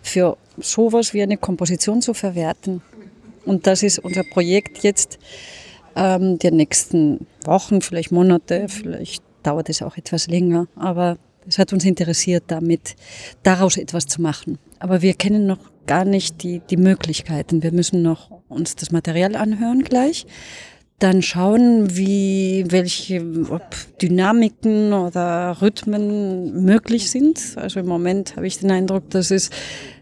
[0.00, 2.80] für sowas wie eine Komposition zu verwerten.
[3.48, 5.18] Und das ist unser Projekt jetzt
[5.96, 10.66] ähm, der nächsten Wochen, vielleicht Monate, vielleicht dauert es auch etwas länger.
[10.76, 12.94] Aber Es hat uns interessiert, damit
[13.42, 14.58] daraus etwas zu machen.
[14.80, 17.62] Aber wir kennen noch gar nicht die, die Möglichkeiten.
[17.62, 20.26] Wir müssen noch uns das Material anhören gleich
[20.98, 23.62] dann schauen, wie welche ob
[24.02, 27.40] Dynamiken oder Rhythmen möglich sind.
[27.54, 29.50] Also im Moment habe ich den Eindruck, dass es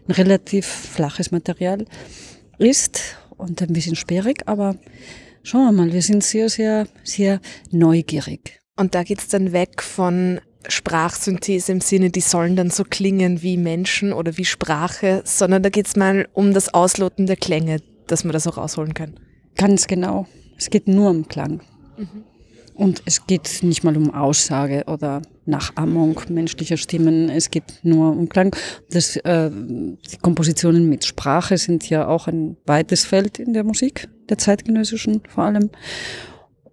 [0.07, 1.85] ein relativ flaches Material
[2.57, 4.75] ist und ein bisschen sperrig, aber
[5.43, 7.39] schauen wir mal, wir sind sehr, sehr, sehr
[7.71, 8.59] neugierig.
[8.75, 13.57] Und da geht's dann weg von Sprachsynthese im Sinne, die sollen dann so klingen wie
[13.57, 18.33] Menschen oder wie Sprache, sondern da geht's mal um das Ausloten der Klänge, dass man
[18.33, 19.19] das auch rausholen kann.
[19.55, 20.27] Ganz genau.
[20.57, 21.61] Es geht nur um Klang.
[21.97, 22.23] Mhm.
[22.77, 27.27] Und es geht nicht mal um Aussage oder Nachahmung menschlicher Stimmen.
[27.27, 28.55] Es geht nur um Klang.
[28.91, 34.07] Das, äh, die Kompositionen mit Sprache sind ja auch ein weites Feld in der Musik,
[34.29, 35.71] der zeitgenössischen vor allem.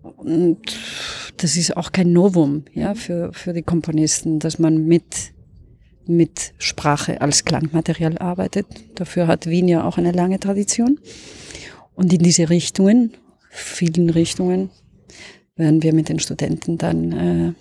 [0.03, 0.59] Und
[1.39, 5.33] das ist auch kein Novum ja, für, für die Komponisten, dass man mit,
[6.07, 8.67] mit Sprache als Klangmaterial arbeitet.
[8.95, 11.01] Dafür hat Wien ja auch eine lange Tradition.
[11.95, 13.15] Und in diese Richtungen
[13.49, 14.71] vielen Richtungen
[15.57, 17.53] werden wir mit den Studenten dann äh,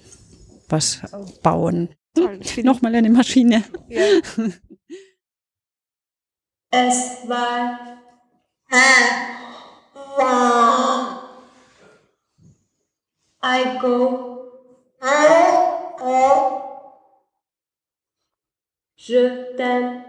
[0.70, 1.02] was
[1.42, 1.90] bauen.
[2.16, 3.64] Toll, Nochmal eine Maschine.
[3.88, 4.06] Ja.
[6.76, 7.80] Es war
[13.46, 14.34] I go
[18.96, 20.02] Je t'aime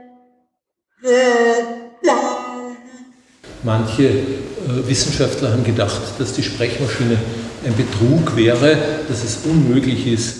[3.62, 7.18] Manche äh, Wissenschaftler haben gedacht, dass die Sprechmaschine
[7.64, 8.76] ein Betrug wäre,
[9.08, 10.36] dass es unmöglich ist,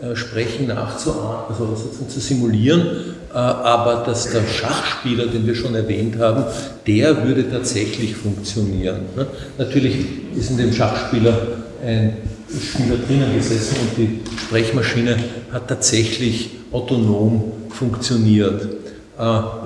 [0.00, 1.74] äh, Sprechen nachzuahmen, also
[2.08, 2.86] zu simulieren,
[3.32, 6.44] äh, aber dass der Schachspieler, den wir schon erwähnt haben,
[6.86, 9.00] der würde tatsächlich funktionieren.
[9.16, 9.26] Ne?
[9.58, 9.96] Natürlich
[10.36, 11.36] ist in dem Schachspieler
[11.84, 12.16] ein
[12.48, 15.16] Spieler drinnen gesessen und die Sprechmaschine
[15.52, 18.68] hat tatsächlich autonom funktioniert.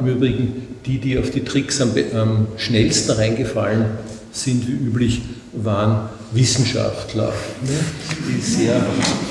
[0.01, 3.85] Im Übrigen die, die auf die Tricks am schnellsten reingefallen
[4.33, 7.79] sind, wie üblich, waren Wissenschaftler, ne,
[8.29, 8.85] die sehr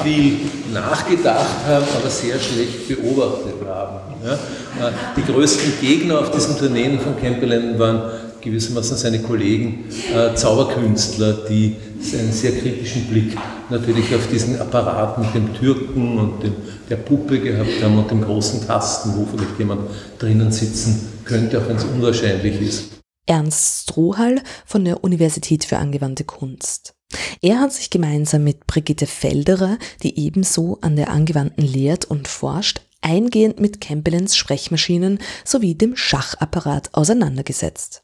[0.04, 0.38] viel
[0.74, 4.00] nachgedacht haben, aber sehr schlecht beobachtet haben.
[4.24, 8.02] Äh, die größten Gegner auf diesem Turnieren von Campbell waren
[8.42, 11.76] gewissermaßen seine Kollegen äh, Zauberkünstler, die
[12.18, 13.38] einen sehr kritischen Blick
[13.70, 16.54] natürlich auf diesen Apparat mit dem Türken und dem,
[16.90, 19.82] der Puppe gehabt haben und dem großen Tasten, wo vielleicht jemand
[20.20, 23.01] drinnen sitzen könnte, auch wenn es unwahrscheinlich ist.
[23.26, 26.96] Ernst Strohall von der Universität für angewandte Kunst.
[27.42, 32.82] Er hat sich gemeinsam mit Brigitte Felderer, die ebenso an der Angewandten lehrt und forscht,
[33.02, 38.04] eingehend mit Campbellens Sprechmaschinen sowie dem Schachapparat auseinandergesetzt.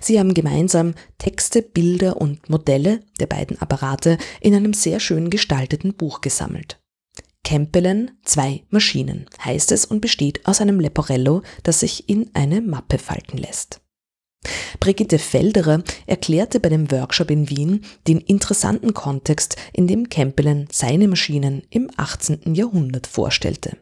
[0.00, 5.94] Sie haben gemeinsam Texte, Bilder und Modelle der beiden Apparate in einem sehr schön gestalteten
[5.94, 6.80] Buch gesammelt.
[7.42, 12.98] Campbellen zwei Maschinen heißt es und besteht aus einem Leporello, das sich in eine Mappe
[12.98, 13.83] falten lässt.
[14.80, 21.08] Brigitte Felderer erklärte bei dem Workshop in Wien den interessanten Kontext, in dem Campbellen seine
[21.08, 22.54] Maschinen im 18.
[22.54, 23.76] Jahrhundert vorstellte.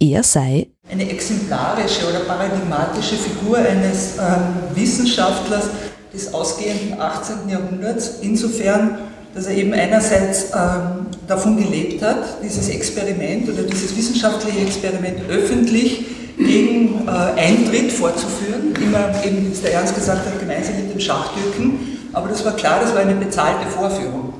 [0.00, 5.70] Er sei eine exemplarische oder paradigmatische Figur eines ähm, Wissenschaftlers
[6.12, 7.48] des ausgehenden 18.
[7.48, 8.98] Jahrhunderts, insofern,
[9.34, 16.04] dass er eben einerseits ähm, davon gelebt hat, dieses Experiment oder dieses wissenschaftliche Experiment öffentlich
[16.36, 21.00] gegen äh, Eintritt vorzuführen, immer eben, wie es der Ernst gesagt hat, gemeinsam mit dem
[21.00, 21.98] Schachtürken.
[22.12, 24.34] Aber das war klar, das war eine bezahlte Vorführung.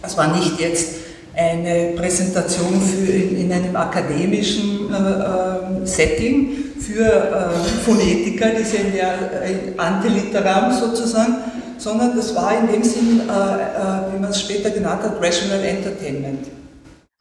[0.00, 0.94] Das war nicht jetzt
[1.34, 8.94] eine Präsentation für in, in einem akademischen äh, äh, Setting für äh, Phonetiker, die sind
[8.94, 11.36] ja äh, antiliteram sozusagen,
[11.78, 15.64] sondern das war in dem Sinn, äh, äh, wie man es später genannt hat, Rational
[15.64, 16.48] Entertainment.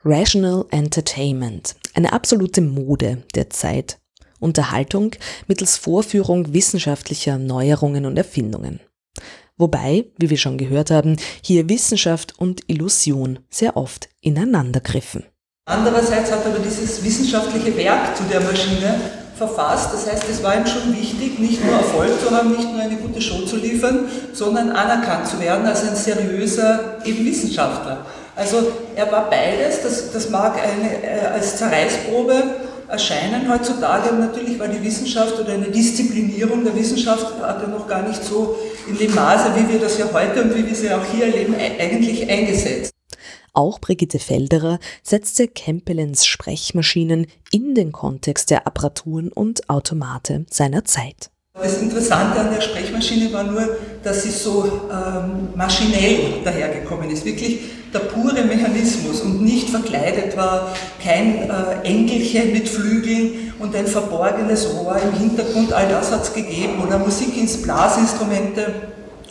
[0.03, 4.00] Rational Entertainment, eine absolute Mode der Zeit.
[4.41, 5.15] Unterhaltung
[5.47, 8.81] mittels Vorführung wissenschaftlicher Neuerungen und Erfindungen.
[9.57, 15.23] Wobei, wie wir schon gehört haben, hier Wissenschaft und Illusion sehr oft ineinandergriffen.
[15.65, 18.99] Andererseits hat aber dieses wissenschaftliche Werk zu der Maschine
[19.37, 19.93] verfasst.
[19.93, 22.95] Das heißt, es war ihm schon wichtig, nicht nur Erfolg zu haben, nicht nur eine
[22.95, 28.05] gute Show zu liefern, sondern anerkannt zu werden als ein seriöser eben Wissenschaftler.
[28.35, 32.43] Also er war beides, das, das mag eine, äh, als Zerreißprobe
[32.91, 34.09] erscheinen heutzutage.
[34.11, 38.23] Und natürlich war die Wissenschaft oder eine Disziplinierung der Wissenschaft hat ja noch gar nicht
[38.23, 41.25] so in dem Maße, wie wir das ja heute und wie wir sie auch hier
[41.25, 42.91] erleben, eigentlich eingesetzt.
[43.53, 51.31] Auch Brigitte Felderer setzte Campbellens Sprechmaschinen in den Kontext der Apparaturen und Automate seiner Zeit.
[51.53, 57.25] Das Interessante an der Sprechmaschine war nur, dass sie so ähm, maschinell dahergekommen ist.
[57.25, 57.59] Wirklich
[57.93, 60.73] der pure Mechanismus und nicht verkleidet war,
[61.03, 66.33] kein äh, Engelchen mit Flügeln und ein verborgenes Rohr im Hintergrund, all das hat es
[66.33, 68.73] gegeben, oder Musik ins Blasinstrumente,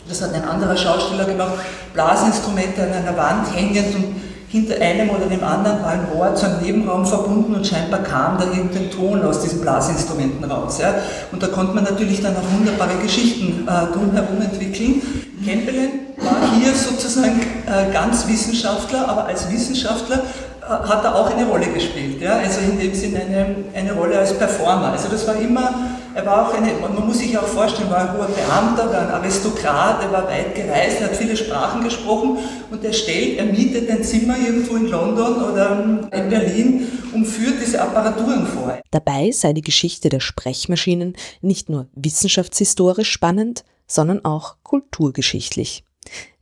[0.07, 1.53] das hat ein anderer Schauspieler gemacht,
[1.93, 4.15] Blasinstrumente an einer Wand hängend und
[4.51, 8.37] hinter einem oder dem anderen war ein Rohr zu einem Nebenraum verbunden und scheinbar kam
[8.37, 10.79] da irgendein Ton aus diesen Blasinstrumenten raus.
[10.79, 10.93] Ja.
[11.31, 15.01] Und da konnte man natürlich dann auch wunderbare Geschichten äh, drumherum entwickeln.
[15.45, 20.17] Kempelen war hier sozusagen äh, ganz Wissenschaftler, aber als Wissenschaftler
[20.61, 22.19] äh, hat er auch eine Rolle gespielt.
[22.19, 22.35] Ja?
[22.35, 24.91] Also in dem Sinne eine, eine Rolle als Performer.
[24.91, 25.71] Also das war immer
[26.13, 29.09] er war auch eine, man muss sich auch vorstellen, war ein hoher Beamter, war ein
[29.09, 32.37] Aristokrat, er war weit gereist, er hat viele Sprachen gesprochen
[32.69, 37.61] und er stellt, er mietet ein Zimmer irgendwo in London oder in Berlin und führt
[37.61, 38.79] diese Apparaturen vor.
[38.91, 45.83] Dabei sei die Geschichte der Sprechmaschinen nicht nur wissenschaftshistorisch spannend, sondern auch kulturgeschichtlich.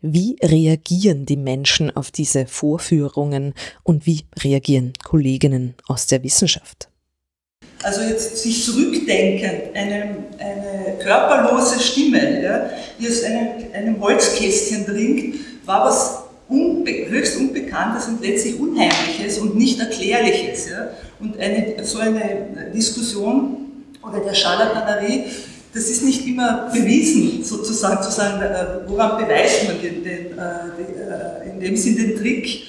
[0.02, 3.54] Wie reagieren die Menschen auf diese Vorführungen
[3.84, 6.89] und wie reagieren Kolleginnen aus der Wissenschaft?
[7.82, 12.70] Also jetzt sich zurückdenkend, eine, eine körperlose Stimme, ja,
[13.00, 19.56] die aus einem, einem Holzkästchen dringt, war was unbe höchst Unbekanntes und letztlich Unheimliches und
[19.56, 20.70] nicht Erklärliches.
[20.70, 20.90] Ja.
[21.20, 23.58] Und eine, so eine Diskussion
[24.06, 25.26] oder der Charlatanerie,
[25.74, 31.46] das ist nicht immer bewiesen, sozusagen zu sagen, äh, woran beweist man den, den, äh,
[31.46, 32.64] äh, in dem Sinn den Trick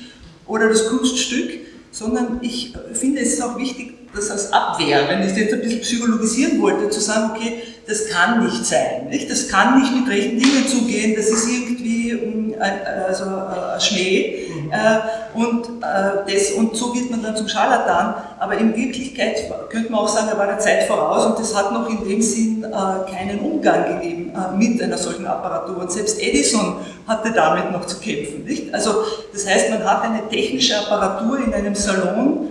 [0.47, 1.51] oder das Kunststück,
[1.91, 5.81] sondern ich finde, es ist auch wichtig, das als Abwehr, wenn ich jetzt ein bisschen
[5.81, 9.31] psychologisieren wollte, zu sagen, okay, das kann nicht sein, nicht?
[9.31, 14.50] das kann nicht mit rechten Dingen zugehen, das ist irgendwie um, also, äh, Schmäh mhm.
[14.71, 19.91] Äh, und, äh, das, und so wird man dann zum Scharlatan, aber in Wirklichkeit könnte
[19.91, 22.65] man auch sagen, er war der Zeit voraus und es hat noch in dem Sinn
[22.65, 27.87] äh, keinen Umgang gegeben äh, mit einer solchen Apparatur und selbst Edison hatte damit noch
[27.87, 28.45] zu kämpfen.
[28.45, 28.73] Nicht?
[28.73, 32.49] Also das heißt, man hat eine technische Apparatur in einem Salon,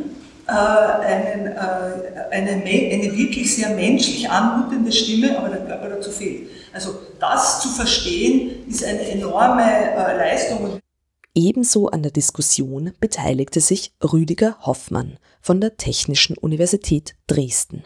[0.47, 1.59] äh, einen, äh,
[2.31, 6.49] eine, eine wirklich sehr menschlich anmutende Stimme, aber der Körper dazu fehlt.
[6.73, 9.63] Also das zu verstehen, ist eine enorme
[10.17, 10.79] Leistung.
[11.35, 17.83] Ebenso an der Diskussion beteiligte sich Rüdiger Hoffmann von der Technischen Universität Dresden.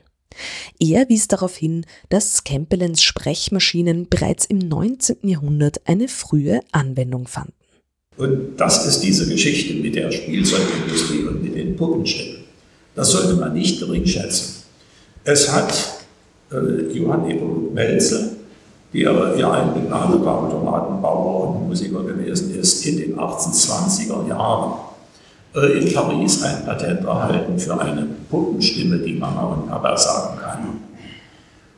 [0.80, 5.18] Er wies darauf hin, dass Campbellens Sprechmaschinen bereits im 19.
[5.24, 7.54] Jahrhundert eine frühe Anwendung fanden.
[8.18, 12.44] Und das ist diese Geschichte mit der Spielzeugindustrie und mit den Puppenstücken.
[12.96, 14.64] Das sollte man nicht gering schätzen.
[15.24, 15.74] Es hat
[16.52, 18.32] äh, Johann Eberhard Melzel,
[18.94, 24.74] der ja ein begnadeter Automatenbauer und Musiker gewesen ist, in den 1820er Jahren
[25.56, 30.80] äh, in Paris ein Patent erhalten für eine Puppenstimme, die Mama und Papa sagen kann.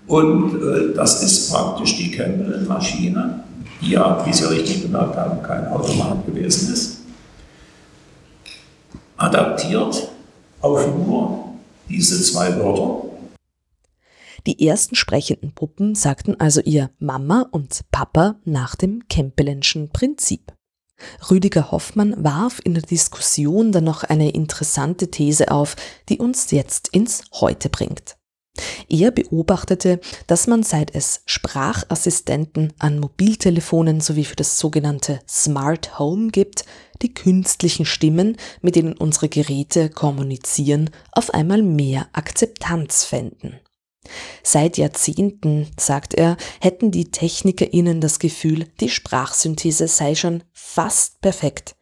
[0.07, 3.43] Und äh, das ist praktisch die Campbell-Maschine,
[3.81, 6.99] die ja, wie Sie richtig bemerkt haben, kein Automat gewesen ist,
[9.17, 10.09] adaptiert
[10.61, 11.45] auf nur
[11.89, 13.05] diese zwei Wörter.
[14.45, 20.53] Die ersten sprechenden Puppen sagten also ihr Mama und Papa nach dem Kempelenschen Prinzip.
[21.29, 25.75] Rüdiger Hoffmann warf in der Diskussion dann noch eine interessante These auf,
[26.09, 28.17] die uns jetzt ins Heute bringt.
[28.87, 36.29] Er beobachtete, dass man seit es Sprachassistenten an Mobiltelefonen sowie für das sogenannte Smart Home
[36.29, 36.65] gibt,
[37.01, 43.59] die künstlichen Stimmen, mit denen unsere Geräte kommunizieren, auf einmal mehr Akzeptanz fänden.
[44.43, 51.75] Seit Jahrzehnten, sagt er, hätten die TechnikerInnen das Gefühl, die Sprachsynthese sei schon fast perfekt.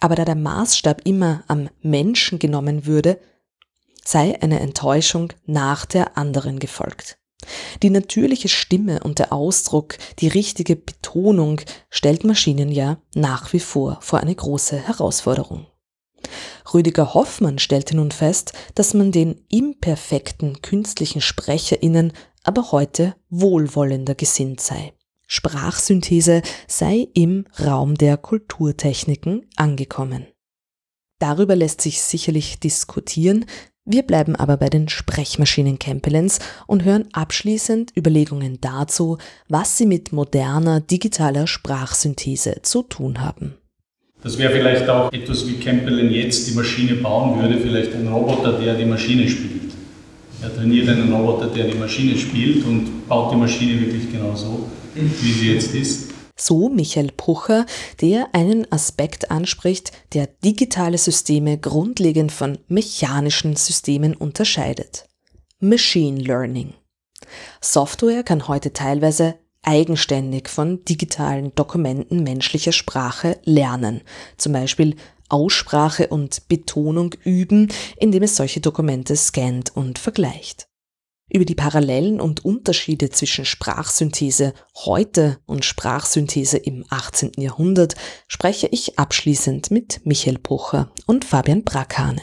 [0.00, 3.18] Aber da der Maßstab immer am Menschen genommen würde,
[4.04, 7.18] sei eine Enttäuschung nach der anderen gefolgt.
[7.82, 11.60] Die natürliche Stimme und der Ausdruck, die richtige Betonung
[11.90, 15.66] stellt Maschinen ja nach wie vor vor eine große Herausforderung.
[16.72, 22.12] Rüdiger Hoffmann stellte nun fest, dass man den imperfekten künstlichen SprecherInnen
[22.44, 24.92] aber heute wohlwollender gesinnt sei.
[25.26, 30.26] Sprachsynthese sei im Raum der Kulturtechniken angekommen.
[31.18, 33.46] Darüber lässt sich sicherlich diskutieren,
[33.84, 39.18] wir bleiben aber bei den Sprechmaschinen Campbellens und hören abschließend Überlegungen dazu,
[39.48, 43.54] was sie mit moderner digitaler Sprachsynthese zu tun haben.
[44.22, 48.52] Das wäre vielleicht auch etwas, wie Campbellen jetzt die Maschine bauen würde, vielleicht ein Roboter,
[48.52, 49.72] der die Maschine spielt.
[50.40, 54.68] Er trainiert einen Roboter, der die Maschine spielt und baut die Maschine wirklich genau so,
[54.94, 56.10] wie sie jetzt ist.
[56.36, 57.66] So Michael Pucher,
[58.00, 65.04] der einen Aspekt anspricht, der digitale Systeme grundlegend von mechanischen Systemen unterscheidet.
[65.60, 66.74] Machine Learning.
[67.60, 74.02] Software kann heute teilweise eigenständig von digitalen Dokumenten menschlicher Sprache lernen.
[74.36, 74.96] Zum Beispiel
[75.28, 80.68] Aussprache und Betonung üben, indem es solche Dokumente scannt und vergleicht.
[81.32, 84.52] Über die Parallelen und Unterschiede zwischen Sprachsynthese
[84.84, 87.32] heute und Sprachsynthese im 18.
[87.38, 87.94] Jahrhundert
[88.28, 92.20] spreche ich abschließend mit Michael Pucher und Fabian Brakane.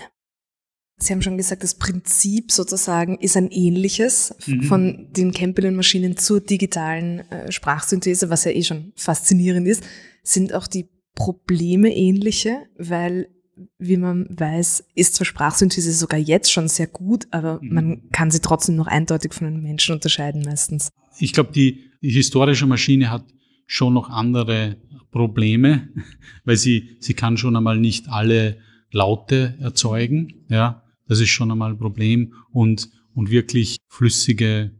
[1.01, 4.63] Sie haben schon gesagt, das Prinzip sozusagen ist ein ähnliches mhm.
[4.63, 9.83] von den Campbell-Maschinen zur digitalen äh, Sprachsynthese, was ja eh schon faszinierend ist.
[10.23, 13.29] Sind auch die Probleme ähnliche, weil
[13.77, 17.73] wie man weiß, ist zwar Sprachsynthese sogar jetzt schon sehr gut, aber mhm.
[17.73, 20.91] man kann sie trotzdem noch eindeutig von einem Menschen unterscheiden meistens.
[21.19, 23.25] Ich glaube, die, die historische Maschine hat
[23.67, 24.77] schon noch andere
[25.11, 25.89] Probleme,
[26.45, 28.57] weil sie, sie kann schon einmal nicht alle
[28.91, 30.83] Laute erzeugen, ja.
[31.09, 34.71] Das ist schon einmal ein Problem und, und wirklich flüssige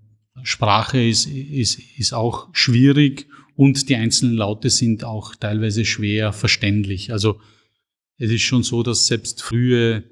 [0.44, 7.12] Sprache ist, ist, ist auch schwierig und die einzelnen Laute sind auch teilweise schwer verständlich.
[7.12, 7.42] Also
[8.18, 10.04] es ist schon so, dass selbst frühe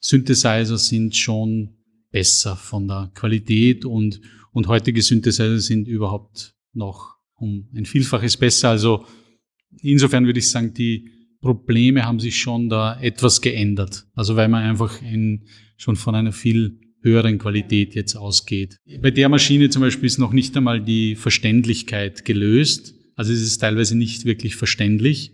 [0.00, 1.76] Synthesizer sind schon
[2.10, 4.20] besser von der Qualität und,
[4.52, 8.70] und heutige Synthesizer sind überhaupt noch um ein Vielfaches besser.
[8.70, 9.06] Also
[9.80, 14.06] insofern würde ich sagen, die Probleme haben sich schon da etwas geändert.
[14.14, 18.76] Also weil man einfach in, schon von einer viel höheren Qualität jetzt ausgeht.
[19.00, 22.94] Bei der Maschine zum Beispiel ist noch nicht einmal die Verständlichkeit gelöst.
[23.16, 25.32] Also es ist teilweise nicht wirklich verständlich.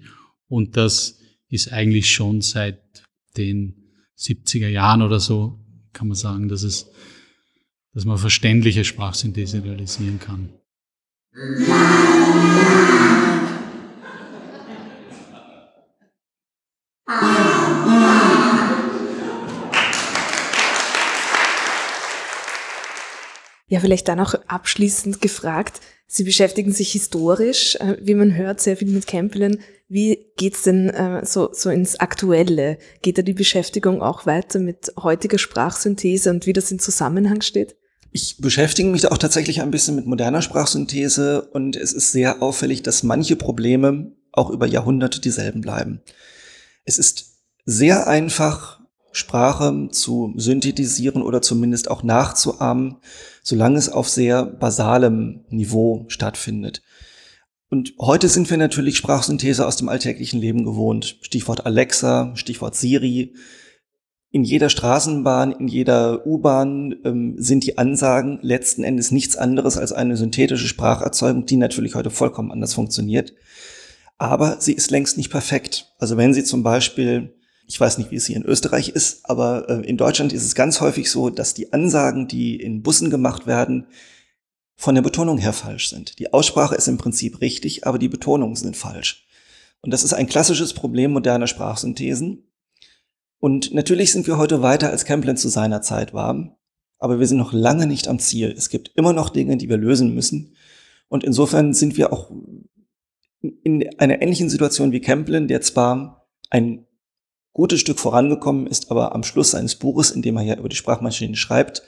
[0.48, 2.80] Und das ist eigentlich schon seit
[3.36, 5.58] den 70er Jahren oder so,
[5.92, 6.90] kann man sagen, dass es,
[7.92, 10.50] dass man verständliche Sprachsynthese realisieren kann.
[23.68, 28.76] Ja, vielleicht dann auch abschließend gefragt, Sie beschäftigen sich historisch, äh, wie man hört, sehr
[28.76, 29.60] viel mit Campbellen.
[29.88, 32.78] Wie geht's denn äh, so, so ins Aktuelle?
[33.02, 37.76] Geht da die Beschäftigung auch weiter mit heutiger Sprachsynthese und wie das in Zusammenhang steht?
[38.12, 42.82] Ich beschäftige mich auch tatsächlich ein bisschen mit moderner Sprachsynthese und es ist sehr auffällig,
[42.82, 46.02] dass manche Probleme auch über Jahrhunderte dieselben bleiben.
[46.84, 48.75] Es ist sehr einfach,
[49.16, 52.96] Sprache zu synthetisieren oder zumindest auch nachzuahmen,
[53.42, 56.82] solange es auf sehr basalem Niveau stattfindet.
[57.70, 61.16] Und heute sind wir natürlich Sprachsynthese aus dem alltäglichen Leben gewohnt.
[61.22, 63.34] Stichwort Alexa, Stichwort Siri.
[64.30, 69.92] In jeder Straßenbahn, in jeder U-Bahn ähm, sind die Ansagen letzten Endes nichts anderes als
[69.92, 73.32] eine synthetische Spracherzeugung, die natürlich heute vollkommen anders funktioniert.
[74.18, 75.94] Aber sie ist längst nicht perfekt.
[75.98, 77.35] Also wenn Sie zum Beispiel
[77.66, 80.54] ich weiß nicht, wie es hier in Österreich ist, aber äh, in Deutschland ist es
[80.54, 83.86] ganz häufig so, dass die Ansagen, die in Bussen gemacht werden,
[84.76, 86.18] von der Betonung her falsch sind.
[86.18, 89.26] Die Aussprache ist im Prinzip richtig, aber die Betonungen sind falsch.
[89.80, 92.44] Und das ist ein klassisches Problem moderner Sprachsynthesen.
[93.38, 96.56] Und natürlich sind wir heute weiter, als Camplin zu seiner Zeit war,
[96.98, 98.54] aber wir sind noch lange nicht am Ziel.
[98.56, 100.54] Es gibt immer noch Dinge, die wir lösen müssen.
[101.08, 102.30] Und insofern sind wir auch
[103.40, 106.85] in einer ähnlichen Situation wie Camplin, der zwar ein
[107.56, 110.76] gutes Stück vorangekommen ist, aber am Schluss seines Buches, in dem er ja über die
[110.76, 111.82] Sprachmaschine schreibt,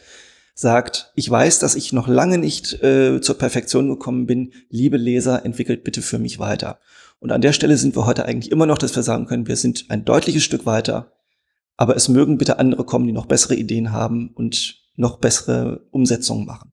[0.55, 4.55] sagt, ich weiß, dass ich noch lange nicht äh, zur Perfektion gekommen bin.
[4.71, 6.79] Liebe Leser, entwickelt bitte für mich weiter.
[7.21, 9.57] Und an der Stelle sind wir heute eigentlich immer noch, dass wir sagen können, wir
[9.57, 11.13] sind ein deutliches Stück weiter,
[11.77, 16.47] aber es mögen bitte andere kommen, die noch bessere Ideen haben und noch bessere Umsetzungen
[16.47, 16.73] machen.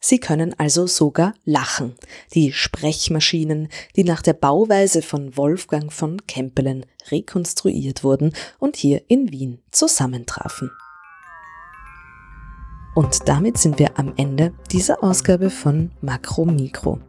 [0.00, 1.94] Sie können also sogar lachen.
[2.32, 9.30] Die Sprechmaschinen, die nach der Bauweise von Wolfgang von Kempelen rekonstruiert wurden und hier in
[9.30, 10.70] Wien zusammentrafen.
[12.94, 17.00] Und damit sind wir am Ende dieser Ausgabe von Makro Mikro.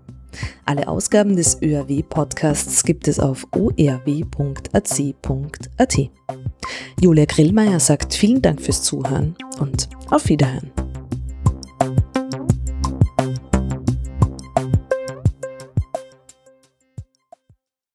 [0.66, 4.10] Alle Ausgaben des ÖRW-Podcasts gibt es auf orw.ac.at.
[7.02, 10.72] Julia Grillmeier sagt vielen Dank fürs Zuhören und auf Wiederhören.